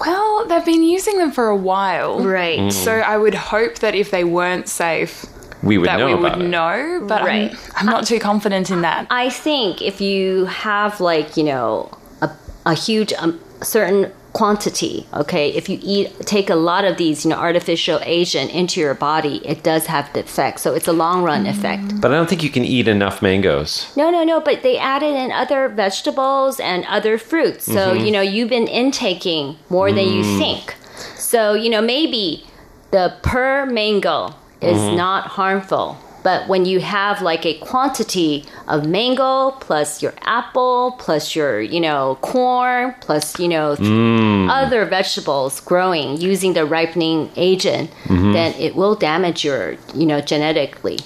[0.00, 2.20] Well, they've been using them for a while.
[2.20, 2.58] Right.
[2.58, 2.72] Mm.
[2.72, 5.24] So I would hope that if they weren't safe,
[5.62, 6.48] We would that know we would about it.
[6.48, 7.04] know.
[7.06, 7.52] But Right.
[7.52, 9.06] I'm, I'm not too confident in that.
[9.10, 12.30] I think if you have like, you know, a,
[12.66, 17.30] a huge um, certain quantity, okay, if you eat take a lot of these, you
[17.30, 20.60] know, artificial agent into your body, it does have the effect.
[20.60, 22.00] So it's a long run effect.
[22.00, 23.92] But I don't think you can eat enough mangoes.
[23.96, 27.64] No, no, no, but they added in other vegetables and other fruits.
[27.64, 28.04] So, Mhm.
[28.06, 30.38] you know, you've been intaking more than you Mm.
[30.38, 30.76] think.
[31.16, 32.44] So, you know, maybe
[32.90, 34.96] the per mango is Mhm.
[34.96, 35.96] not harmful.
[36.22, 41.80] But when you have like a quantity of mango plus your apple plus your, you
[41.80, 44.48] know, corn plus, you know, Mm.
[44.50, 48.32] other vegetables growing using the ripening agent, Mhm.
[48.32, 50.98] then it will damage your, you know, genetically.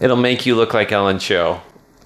[0.00, 1.56] It'll make you look like Ellen Chu.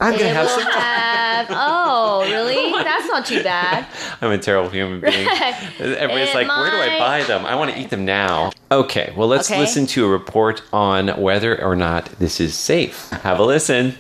[0.01, 0.63] I'm gonna It have some.
[0.63, 2.73] have- oh, really?
[2.83, 3.87] That's not too bad.
[4.23, 5.29] I'm a terrible human being.
[5.29, 7.45] Everybody's It like, where do I buy them?
[7.47, 8.51] I want to eat them now.
[8.73, 9.61] Okay, well, let's Okay.
[9.61, 13.11] listen to a report on whether or not this is safe.
[13.11, 13.95] Have a listen.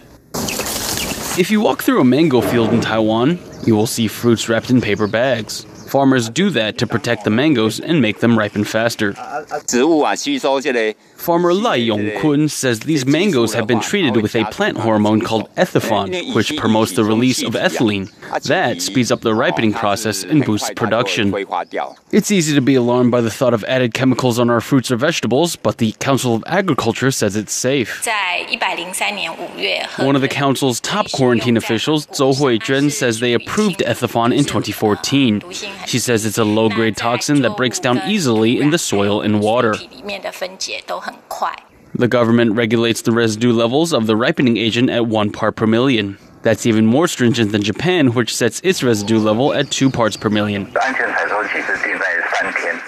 [1.38, 4.80] If you walk through a mango field in Taiwan, you will see fruits wrapped in
[4.80, 5.64] paper bags.
[5.88, 9.14] Farmers do that to protect the mangoes and make them ripen faster.
[9.16, 9.60] Uh, uh,
[11.20, 16.10] Farmer Lai Yongkun says these mangoes have been treated with a plant hormone called ethephon,
[16.34, 18.10] which promotes the release of ethylene.
[18.44, 21.34] That speeds up the ripening process and boosts production.
[22.10, 24.96] It's easy to be alarmed by the thought of added chemicals on our fruits or
[24.96, 28.02] vegetables, but the Council of Agriculture says it's safe.
[29.98, 35.42] One of the council's top quarantine officials, Zhou Huizhen, says they approved ethephon in 2014.
[35.86, 39.74] She says it's a low-grade toxin that breaks down easily in the soil and water.
[41.10, 41.52] 很快。
[41.94, 46.16] The government regulates the residue levels of the ripening agent at one part per million.
[46.42, 50.30] That's even more stringent than Japan, which sets its residue level at two parts per
[50.30, 50.72] million.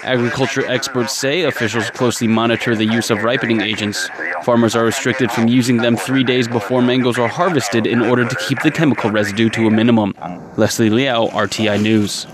[0.03, 4.09] Agriculture experts say officials closely monitor the use of ripening agents.
[4.43, 8.35] Farmers are restricted from using them three days before mangoes are harvested in order to
[8.47, 10.13] keep the chemical residue to a minimum.
[10.57, 12.25] Leslie Liao, RTI News.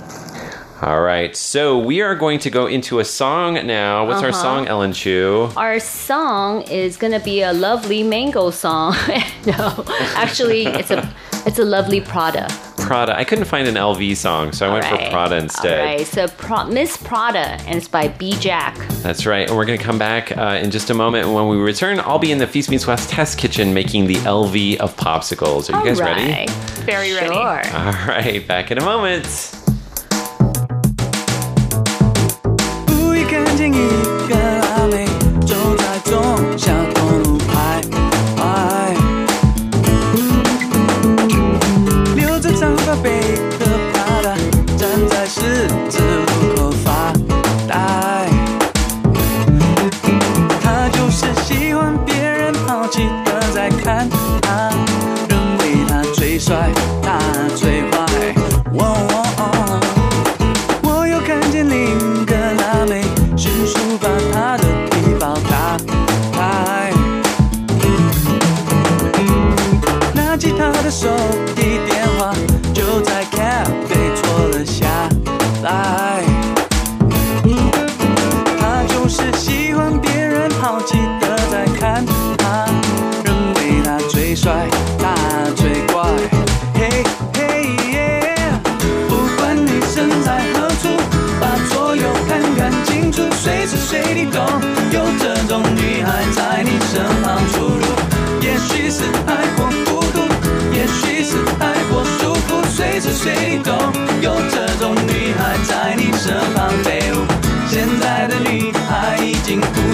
[0.82, 4.06] All right, so we are going to go into a song now.
[4.08, 4.42] What's our Uh-huh.
[4.42, 5.50] song, Ellen Chu?
[5.58, 8.96] Our song is gonna be a lovely mango song.
[9.46, 9.84] no,
[10.16, 11.14] actually, it's a
[11.46, 12.48] it's a lovely Prada.
[12.78, 13.14] Prada.
[13.18, 15.80] I couldn't find an LV song, so I went Alright, for Prada instead.
[15.80, 18.78] All right, so Pro- Miss Prada, and it's by B Jack.
[19.04, 19.48] That's right.
[19.50, 21.26] And we're going to come back uh, in just a moment.
[21.26, 24.16] And when we return, I'll be in the Feast Meets West test kitchen making the
[24.16, 25.72] LV of popsicles.
[25.74, 26.24] Are you guys ready?
[26.32, 26.50] Alright.
[26.86, 27.28] Very ready.
[27.34, 27.62] Sure.
[27.78, 29.26] All right, back in a moment.
[33.60, 34.09] 선 생.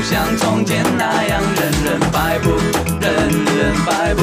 [0.08, 2.52] 像从前那样人人摆布，
[3.02, 3.28] 人
[3.58, 4.22] 人摆布。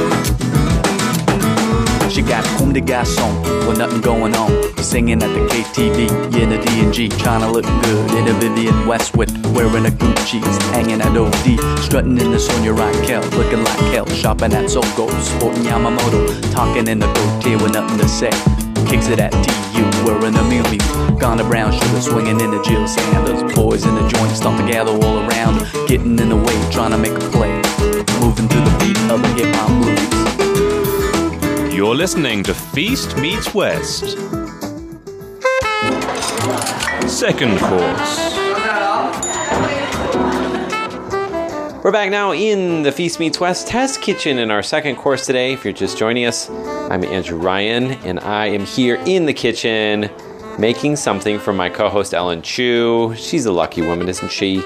[2.08, 4.52] She got whom the guy song with nothing going on.
[4.76, 7.08] Singing at the KTV, in the D&G.
[7.08, 9.30] Trying to look good in a Vivienne Westwood.
[9.56, 11.58] Wearing a Gucci's, hanging at OD.
[11.82, 14.06] Strutting in the Sonia Rykiel, looking like hell.
[14.06, 16.52] Shopping at Sogo, sporting Yamamoto.
[16.52, 18.30] Talking in the goatee with nothing to say.
[18.86, 20.64] Kicks it at TU, wearing a meal
[21.22, 23.54] gone to brown sugar, swinging in the Jil Sanders.
[23.54, 27.12] Boys in the joint stomp together all around, getting in the way, trying to make
[27.12, 27.54] a play,
[28.18, 29.70] moving to the beat of the hip hop
[31.68, 31.72] blues.
[31.72, 34.18] You're listening to Feast Meets West.
[37.08, 38.34] Second course.
[41.84, 45.52] We're back now in the Feast Meets West Test Kitchen in our second course today.
[45.52, 50.10] If you're just joining us, I'm Andrew Ryan, and I am here in the kitchen
[50.58, 53.14] making something for my co host Ellen Chu.
[53.16, 54.62] She's a lucky woman, isn't she?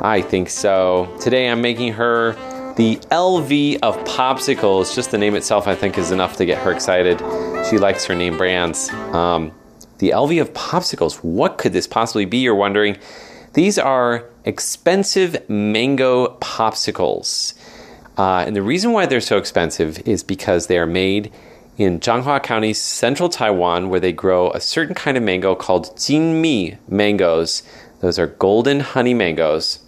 [0.00, 1.14] I think so.
[1.20, 2.32] Today I'm making her
[2.74, 4.94] the LV of popsicles.
[4.94, 7.18] Just the name itself, I think, is enough to get her excited.
[7.68, 8.90] She likes her name brands.
[8.90, 9.52] Um,
[9.98, 11.16] the LV of popsicles.
[11.16, 12.38] What could this possibly be?
[12.38, 12.96] You're wondering.
[13.54, 17.54] These are expensive mango popsicles.
[18.16, 21.32] Uh, and the reason why they're so expensive is because they are made
[21.78, 26.76] in Changhua County, central Taiwan, where they grow a certain kind of mango called Jinmi
[26.88, 27.62] mangoes.
[28.00, 29.78] Those are golden honey mangoes.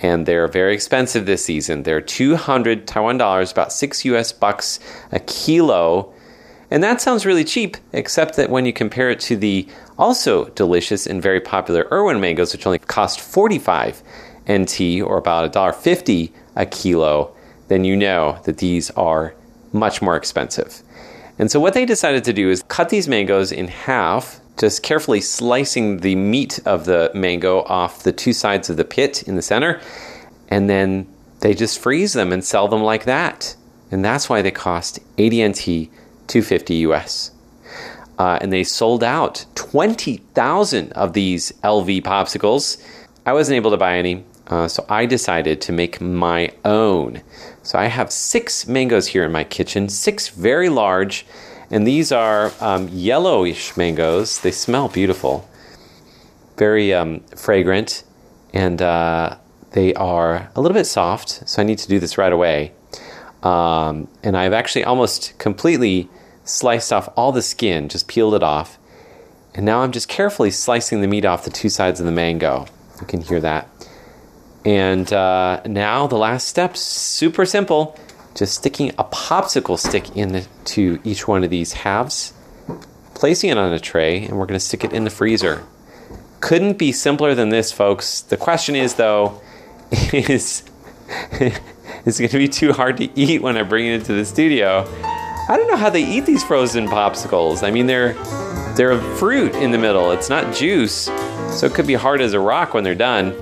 [0.00, 1.82] And they're very expensive this season.
[1.82, 4.80] They're 200 Taiwan dollars, about 6 US bucks
[5.12, 6.12] a kilo.
[6.70, 9.68] And that sounds really cheap, except that when you compare it to the
[9.98, 14.02] also delicious and very popular Irwin mangoes, which only cost 45
[14.50, 17.34] NT or about $1.50 a kilo,
[17.68, 19.34] then you know that these are
[19.72, 20.82] much more expensive.
[21.40, 25.22] And so what they decided to do is cut these mangoes in half, just carefully
[25.22, 29.42] slicing the meat of the mango off the two sides of the pit in the
[29.42, 29.80] center,
[30.48, 31.06] and then
[31.40, 33.56] they just freeze them and sell them like that.
[33.90, 35.64] And that's why they cost 80 NT,
[36.26, 37.30] 250 US.
[38.18, 42.84] Uh, and they sold out 20,000 of these LV popsicles.
[43.24, 47.22] I wasn't able to buy any, uh, so I decided to make my own.
[47.62, 51.26] So I have six mangoes here in my kitchen, six very large,
[51.70, 54.40] and these are um, yellowish mangoes.
[54.40, 55.48] They smell beautiful,
[56.56, 58.02] very um, fragrant,
[58.52, 59.36] and uh,
[59.72, 61.48] they are a little bit soft.
[61.48, 62.72] So I need to do this right away.
[63.42, 66.08] Um, and I've actually almost completely
[66.44, 68.78] sliced off all the skin, just peeled it off.
[69.54, 72.66] And now I'm just carefully slicing the meat off the two sides of the mango.
[73.00, 73.68] You can hear that.
[74.64, 77.98] And uh, now the last step, super simple.
[78.34, 82.32] Just sticking a popsicle stick into each one of these halves,
[83.14, 85.64] placing it on a tray, and we're going to stick it in the freezer.
[86.40, 88.22] Couldn't be simpler than this, folks.
[88.22, 89.40] The question is, though,
[89.90, 90.62] is
[92.06, 94.84] it's going to be too hard to eat when I bring it into the studio.
[95.48, 97.66] I don't know how they eat these frozen popsicles.
[97.66, 98.12] I mean, they're
[98.74, 100.12] they're a fruit in the middle.
[100.12, 101.10] It's not juice,
[101.50, 103.34] so it could be hard as a rock when they're done.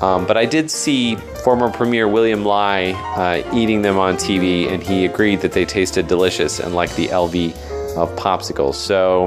[0.00, 4.82] Um, but I did see former Premier William Lai uh, eating them on TV, and
[4.82, 7.54] he agreed that they tasted delicious and like the LV
[7.96, 8.74] of popsicles.
[8.74, 9.26] So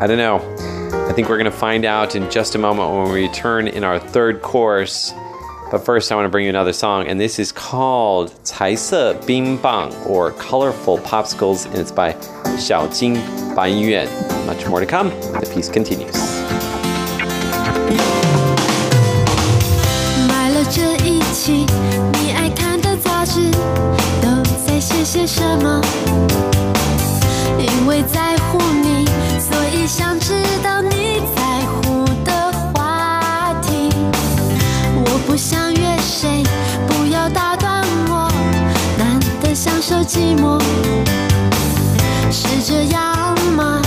[0.00, 0.36] I don't know.
[1.08, 3.84] I think we're going to find out in just a moment when we return in
[3.84, 5.12] our third course.
[5.70, 10.32] But first, I want to bring you another song, and this is called 彩色冰棒 or
[10.32, 12.12] Colorful Popsicles, and it's by
[12.58, 13.16] Xiaojing
[13.54, 14.06] Banyuan.
[14.46, 15.08] Much more to come.
[15.40, 16.12] The piece continues.
[21.49, 23.49] 你爱看的杂志，
[24.21, 24.27] 都
[24.65, 25.81] 在写些什么？
[27.57, 29.05] 因为在乎你，
[29.39, 33.89] 所以想知道你在乎的话题。
[34.93, 36.43] 我不想约谁，
[36.85, 38.29] 不要打断我，
[38.97, 40.61] 难得享受寂寞。
[42.29, 43.81] 是这样吗？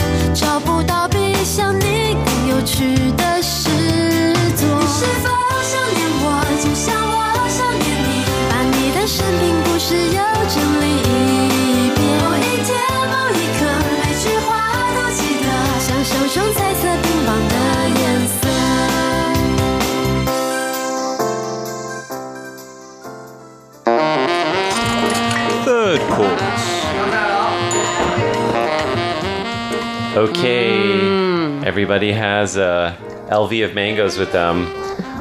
[30.41, 32.97] Okay, everybody has a
[33.30, 34.66] LV of mangoes with them.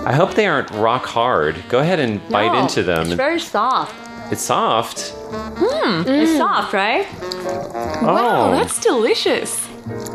[0.08, 1.62] I hope they aren't rock hard.
[1.68, 3.08] Go ahead and bite No, into them.
[3.08, 3.94] It's very soft.
[4.32, 5.10] It's soft.
[5.34, 7.06] Hmm, It's soft, right?
[8.02, 8.52] Wow, Oh.
[8.56, 9.60] that's delicious.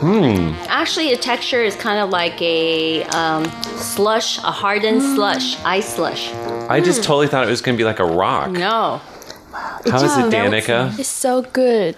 [0.00, 0.54] Hmm.
[0.68, 3.44] Actually, the texture is kind of like a um,
[3.76, 6.32] slush, a hardened slush, ice slush.
[6.70, 8.50] I just totally thought it was going to be like a rock.
[8.52, 9.02] No.
[9.52, 10.98] How is it, Danica?
[10.98, 11.94] It's so good.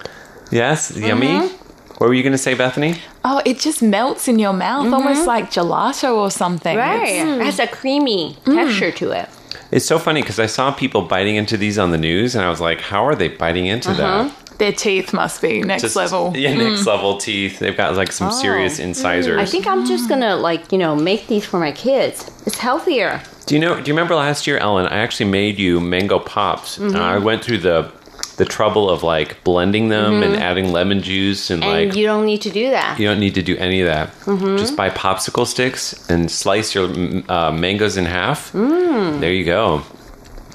[0.50, 1.50] Yes, yummy.
[1.96, 2.04] Mm-hmm.
[2.04, 2.94] What were you going to say, Bethany?
[3.24, 6.76] Oh, it just melts in your mouth, almost like gelato or something.
[6.76, 7.00] Mm-hmm.
[7.00, 7.08] Right.
[7.08, 9.28] It's- It has a creamy texture to it.
[9.72, 12.50] It's so funny because I saw people biting into these on the news, and I
[12.50, 16.32] was like, "How are they biting into that?" Their teeth must be next Just- level.
[16.36, 16.86] Yeah, next Mm.
[16.86, 17.58] level teeth.
[17.58, 19.40] They've got like some serious incisors.
[19.40, 22.30] I think I'm just gonna like you know make these for my kids.
[22.46, 23.20] It's healthier.
[23.46, 23.74] Do you know?
[23.74, 24.86] Do you remember last year, Ellen?
[24.86, 26.78] I actually made you mango pops.
[26.78, 26.94] Mhm.
[26.94, 27.90] Uh, I went through the
[28.36, 30.40] the trouble of like blending them and Mhm.
[30.40, 32.98] adding lemon juice and, And like you don't need to do that.
[33.00, 34.10] you don't need to do any of that.
[34.26, 34.58] Mhm.
[34.58, 36.88] Just buy popsicle sticks and slice your
[37.28, 38.52] uh, mangoes in half.
[38.52, 39.82] Mm, There you go.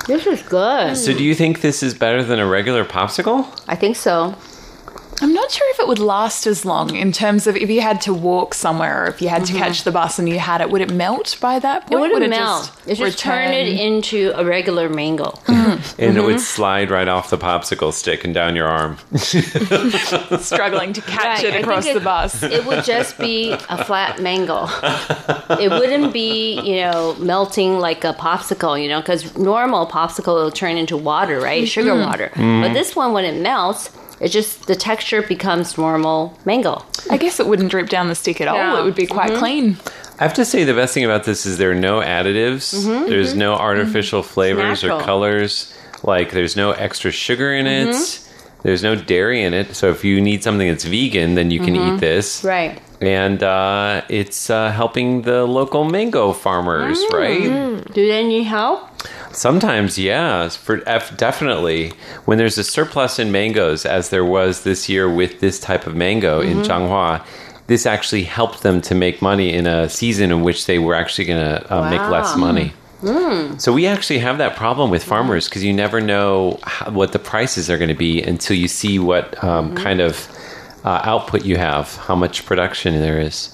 [0.07, 0.95] this is good.
[0.97, 3.45] So, do you think this is better than a regular popsicle?
[3.67, 4.35] I think so.
[5.21, 8.01] I'm not sure if it would last as long in terms of if you had
[8.01, 9.57] to walk somewhere or if you had to Mhm.
[9.59, 12.01] catch the bus and you had it, would it melt by that It point?
[12.01, 12.71] wouldn't would melt.
[12.87, 15.33] It just turn it into a regular mango.
[15.47, 16.25] And it Mhm.
[16.25, 18.97] would slide right off the popsicle stick and down your arm.
[20.39, 22.41] struggling to catch Right, it across it- the bus.
[22.43, 24.67] It would just be a flat mango.
[25.59, 30.51] It wouldn't be, you know, melting like a popsicle, you know, because normal popsicle will
[30.51, 31.67] turn into water, right?
[31.67, 32.05] Sugar Mhm.
[32.05, 32.31] water.
[32.35, 33.89] But this one, when it melts,
[34.21, 36.85] it just the texture becomes normal mango.
[37.09, 38.55] I guess it wouldn't drip down the stick at all.
[38.55, 38.79] Yeah.
[38.79, 39.39] It would be quite Mhm.
[39.39, 39.77] clean.
[40.19, 42.75] I have to say the best thing about this is there are no additives.
[42.85, 43.37] Mhm, There's mhm.
[43.37, 45.73] no artificial flavors or colors.
[46.03, 47.87] Like there's no extra sugar in it.
[47.89, 48.27] Mhm.
[48.63, 49.75] There's no dairy in it.
[49.75, 52.43] So if you need something that's vegan, then you can eat this.
[52.43, 52.77] Right.
[53.01, 57.41] And uh, it's uh, helping the local mango farmers, right?
[57.41, 57.91] Mm.
[57.95, 58.81] Do they need help?
[59.31, 61.93] Sometimes, yeah, for F, definitely.
[62.25, 65.95] When there's a surplus in mangoes, as there was this year with this type of
[65.95, 66.65] mango in Mhm.
[66.65, 67.21] Changhua,
[67.67, 71.25] this actually helped them to make money in a season in which they were actually
[71.25, 72.73] going to uh, make less money.
[73.01, 73.59] Mm.
[73.59, 77.19] So we actually have that problem with farmers because you never know how, what the
[77.19, 79.83] prices are going to be until you see what um, Mhm.
[79.83, 80.27] kind of
[80.83, 83.49] uh, output you have, how much production there is.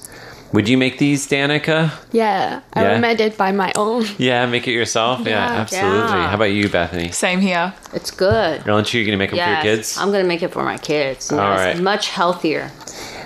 [0.53, 1.91] Would you make these, Danica?
[2.11, 2.99] Yeah, I Yeah.
[2.99, 4.05] made it by my own.
[4.17, 5.19] Yeah, make it yourself.
[5.25, 5.61] Yeah, Yeah.
[5.61, 6.17] absolutely.
[6.17, 6.27] Yeah.
[6.29, 7.11] How about you, Bethany?
[7.11, 7.73] Same here.
[7.93, 8.67] It's good.
[8.67, 9.97] Aren't you going to make them for your kids?
[9.97, 11.31] I'm gonna make it for my kids.
[11.31, 11.79] All Yes, right.
[11.79, 12.71] Much healthier.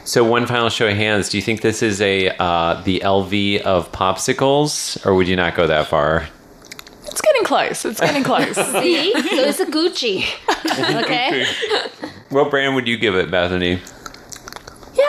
[0.03, 1.30] So one final show of hands.
[1.30, 5.55] Do you think this is a uh, the LV of popsicles, or would you not
[5.55, 6.28] go that far?
[7.05, 7.86] It's getting close.
[7.86, 8.55] It's getting close.
[8.82, 9.11] See?
[9.13, 10.26] so it's a Gucci.
[11.03, 11.45] okay.
[12.30, 13.80] What brand would you give it, Bethany?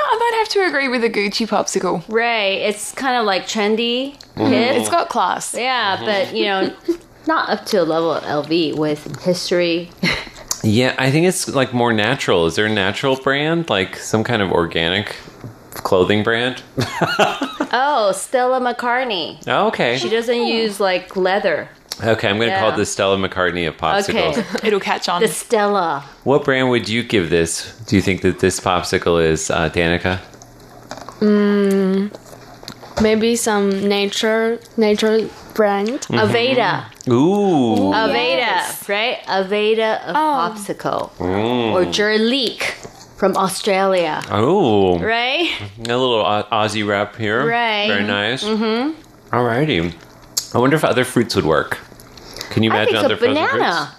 [0.02, 2.02] Yeah, I might have to agree with the Gucci popsicle.
[2.08, 2.58] Right.
[2.60, 4.16] It's kind of like trendy.
[4.36, 4.52] Mhm.
[4.80, 5.54] It's got class.
[5.54, 6.74] Yeah, but you know,
[7.26, 9.90] not up to a level of LV with history.
[10.64, 12.46] Yeah, I think it's like more natural.
[12.46, 15.16] Is there a natural brand, like some kind of organic
[15.74, 16.62] clothing brand?
[17.74, 19.42] Oh, Stella McCartney.
[19.46, 19.96] Oh, okay.
[19.96, 21.70] She doesn't use like leather.
[22.02, 24.38] Okay, I'm going to call it the Stella McCartney of popsicles.
[24.38, 24.44] Okay.
[24.68, 25.20] It'll catch on.
[25.20, 26.04] The Stella.
[26.24, 27.76] What brand would you give this?
[27.86, 30.18] Do you think that this popsicle is uh, Danica?
[31.20, 32.10] Mm,
[33.02, 36.00] maybe some nature nature brand.
[36.08, 36.18] Mhm.
[36.18, 36.84] Aveda.
[37.08, 37.92] Ooh.
[37.92, 39.18] Aveda, right?
[39.26, 41.10] Aveda of popsicle.
[41.18, 41.72] Mm.
[41.72, 42.62] Or Jurlique
[43.16, 44.22] from Australia.
[44.30, 44.98] Oh.
[44.98, 45.50] Right?
[45.78, 47.46] A little Aussie rap here.
[47.46, 47.86] Right.
[47.88, 48.42] Very nice.
[48.42, 49.34] Mm-hmm.
[49.34, 49.92] Alrighty.
[50.54, 51.78] I wonder if other fruits would work.
[52.50, 53.94] Can you I imagine think other a frozen banana.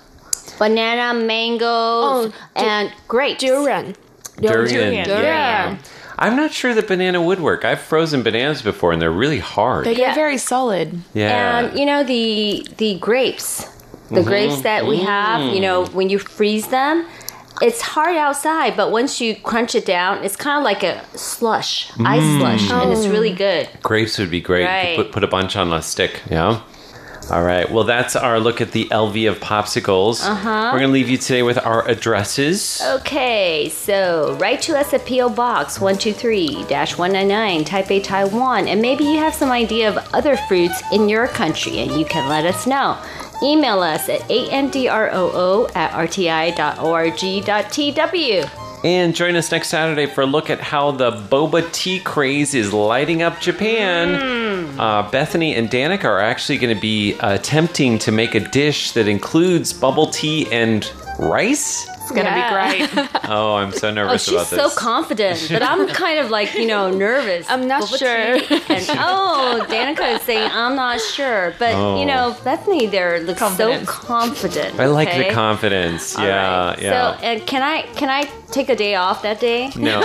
[0.60, 3.40] Banana, mangoes, and grapes.
[3.44, 3.96] Durian.
[4.36, 4.52] fruits?
[4.52, 5.10] Durian.
[5.10, 5.78] Yeah.
[6.20, 7.66] I'm not sure that banana would work.
[7.66, 9.86] I've frozen bananas before and they're really hard.
[9.86, 11.02] They get very solid.
[11.14, 11.60] yeah.
[11.70, 13.66] And you know the the grapes,
[14.10, 14.26] the Mhm.
[14.26, 15.42] grapes that we have.
[15.54, 17.06] You know when you freeze them,
[17.62, 21.92] it's hard outside, but once you crunch it down, it's kind of like a slush,
[22.06, 22.40] ice Mm.
[22.40, 23.10] slush, and it's Oh.
[23.12, 23.70] really good.
[23.82, 24.62] Grapes would be great.
[24.64, 24.96] You Right.
[24.98, 26.22] Put, put a bunch on a stick.
[26.30, 26.60] Yeah.
[27.32, 27.72] All right.
[27.72, 30.28] Well, that's our look at the LV of popsicles.
[30.30, 30.70] Uh-huh.
[30.74, 32.82] We're going to leave you today with our addresses.
[32.98, 39.34] Okay, so write to us at PO Box 123-199, Taipei, Taiwan, and maybe you have
[39.34, 42.98] some idea of other fruits in your country and you can let us know.
[43.44, 46.60] Email us at androo at rti.org.tw.
[48.84, 52.74] And join us next Saturday for a look at how the boba tea craze is
[52.74, 54.78] lighting up Japan.
[54.78, 59.08] Uh, Bethany and Danica are actually going to be attempting to make a dish that
[59.08, 61.88] includes bubble tea and rice.
[62.04, 62.84] It's going to Yeah.
[62.84, 63.10] be great.
[63.30, 66.54] Oh, I'm so nervous Oh, nervous she's about so confident, but I'm kind of like,
[66.56, 67.50] you know, nervous.
[67.50, 68.08] I'm not Bubble sure.
[68.10, 68.42] And
[69.00, 71.54] oh, Danica is saying, I'm not sure.
[71.58, 72.00] But, Oh.
[72.00, 72.44] you know, oh.
[72.44, 73.88] Bethany there looks Confidence.
[73.88, 74.78] so confident.
[74.80, 75.30] I like okay?
[75.30, 76.16] the confidence.
[76.18, 76.82] Yeah, right.
[76.82, 76.92] yeah.
[77.18, 79.72] So, and can I can I take a day off that day?
[79.78, 80.02] no,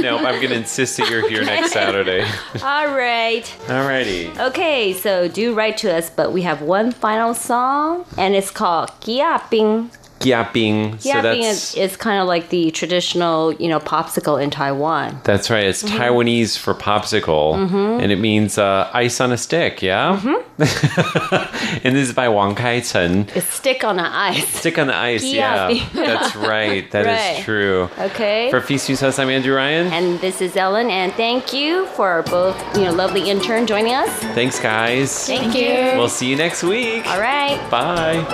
[0.00, 2.22] no, I'm gonna insist that you're here next Saturday.
[2.62, 3.44] All right.
[3.66, 4.38] Alrighty.
[4.48, 8.90] Okay, so do write to us, but we have one final song, and it's called
[9.00, 9.90] Gia Bing.
[10.24, 10.98] Giaping.
[11.00, 15.20] So that's is, is kind of like the traditional, you know, popsicle in Taiwan.
[15.24, 15.64] that's right.
[15.64, 15.96] It's Mm-hmm.
[16.02, 17.56] Taiwanese for popsicle,
[18.00, 19.82] and it means uh, ice on a stick.
[19.82, 20.18] Yeah.
[20.22, 20.40] Mm-hmm.
[21.86, 23.26] and this is by Wang Kai Chen.
[23.34, 24.46] It's stick on the ice.
[24.60, 25.24] Stick on the ice.
[25.24, 26.90] Yeah, that's right.
[26.92, 27.44] That is Right.
[27.44, 27.90] true.
[27.98, 28.50] Okay.
[28.50, 29.88] For Feast Meets West, I'm Andrew Ryan.
[29.92, 34.08] and this is Ellen, and thank you for both, you know, lovely intern joining us.
[34.34, 35.26] Thanks, guys.
[35.26, 35.98] Thank you.
[35.98, 37.06] We'll see you next week.
[37.08, 37.58] All right.
[37.70, 38.24] Bye.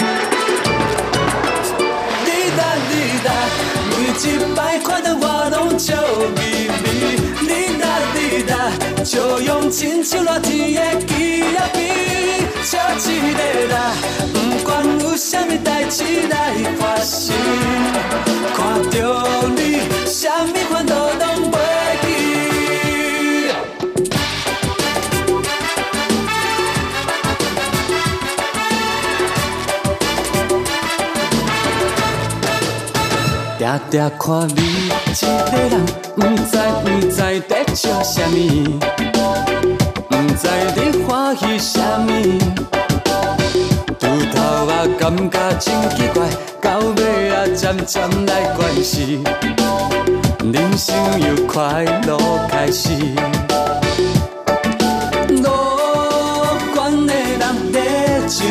[0.00, 0.09] 你
[3.24, 3.28] 答，
[3.90, 5.94] 每一摆看到我拢笑
[6.36, 6.40] 眯
[6.82, 6.86] 眯。
[7.42, 8.52] 你答滴答，
[9.04, 11.12] 就用亲像热天的气
[11.56, 11.78] 啊边，
[12.62, 13.40] 笑一个
[13.74, 13.76] 啦，
[14.32, 17.34] 不管有啥物代志来发生，
[18.54, 18.58] 看
[18.90, 18.94] 着
[19.56, 19.58] 你，
[20.06, 21.79] 啥物烦恼拢袂
[33.60, 35.84] 常常看你一个人，
[36.16, 38.80] 不知不知在笑什么，
[40.08, 42.10] 不知你欢喜什么。
[43.98, 46.26] 拄头啊，感觉真奇怪，
[46.62, 49.22] 到尾啊，渐渐来关系，
[50.50, 52.88] 人生由快乐开始。
[55.42, 58.48] 乐观的人热情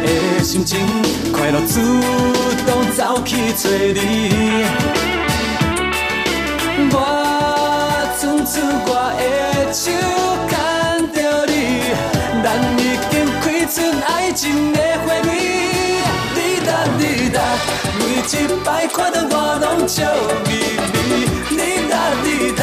[0.00, 0.78] 的心情，
[1.52, 1.80] 快乐自
[2.64, 4.64] 动走去找你。
[6.90, 6.96] 我
[8.18, 8.52] 伸出
[8.86, 9.22] 我的
[9.70, 9.84] 手，
[10.48, 10.52] 牵
[11.12, 11.52] 着你，
[12.42, 12.46] 咱
[12.78, 12.80] 已
[13.10, 13.76] 经开出
[14.06, 15.28] 爱情的花蜜。
[16.34, 17.36] 你答你答，
[17.98, 18.26] 每一
[18.64, 20.00] 摆看到我拢笑
[20.46, 20.50] 眯
[21.10, 21.41] 眯。
[21.92, 22.62] 你答你答，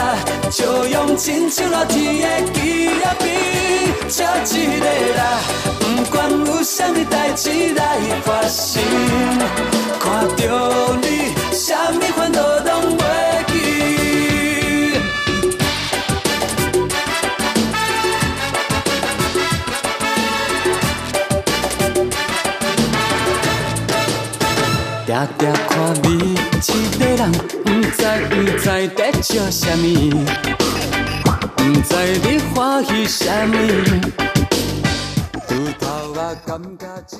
[0.50, 3.30] 就用亲像热天的气啊边，
[4.10, 5.22] 笑一个啦，
[5.80, 6.18] 不管
[6.48, 8.82] 有啥物代志来发生，
[10.00, 10.42] 看着
[11.00, 11.06] 你，
[11.54, 13.02] 啥物烦恼拢袂
[13.50, 13.54] 记。
[25.06, 25.70] 定定看
[26.04, 26.09] 你
[26.68, 27.32] 一个人，
[27.64, 29.86] 不知不知在笑什么，
[31.56, 33.54] 不知你欢喜什么。
[35.48, 37.20] 拄头啊，感觉真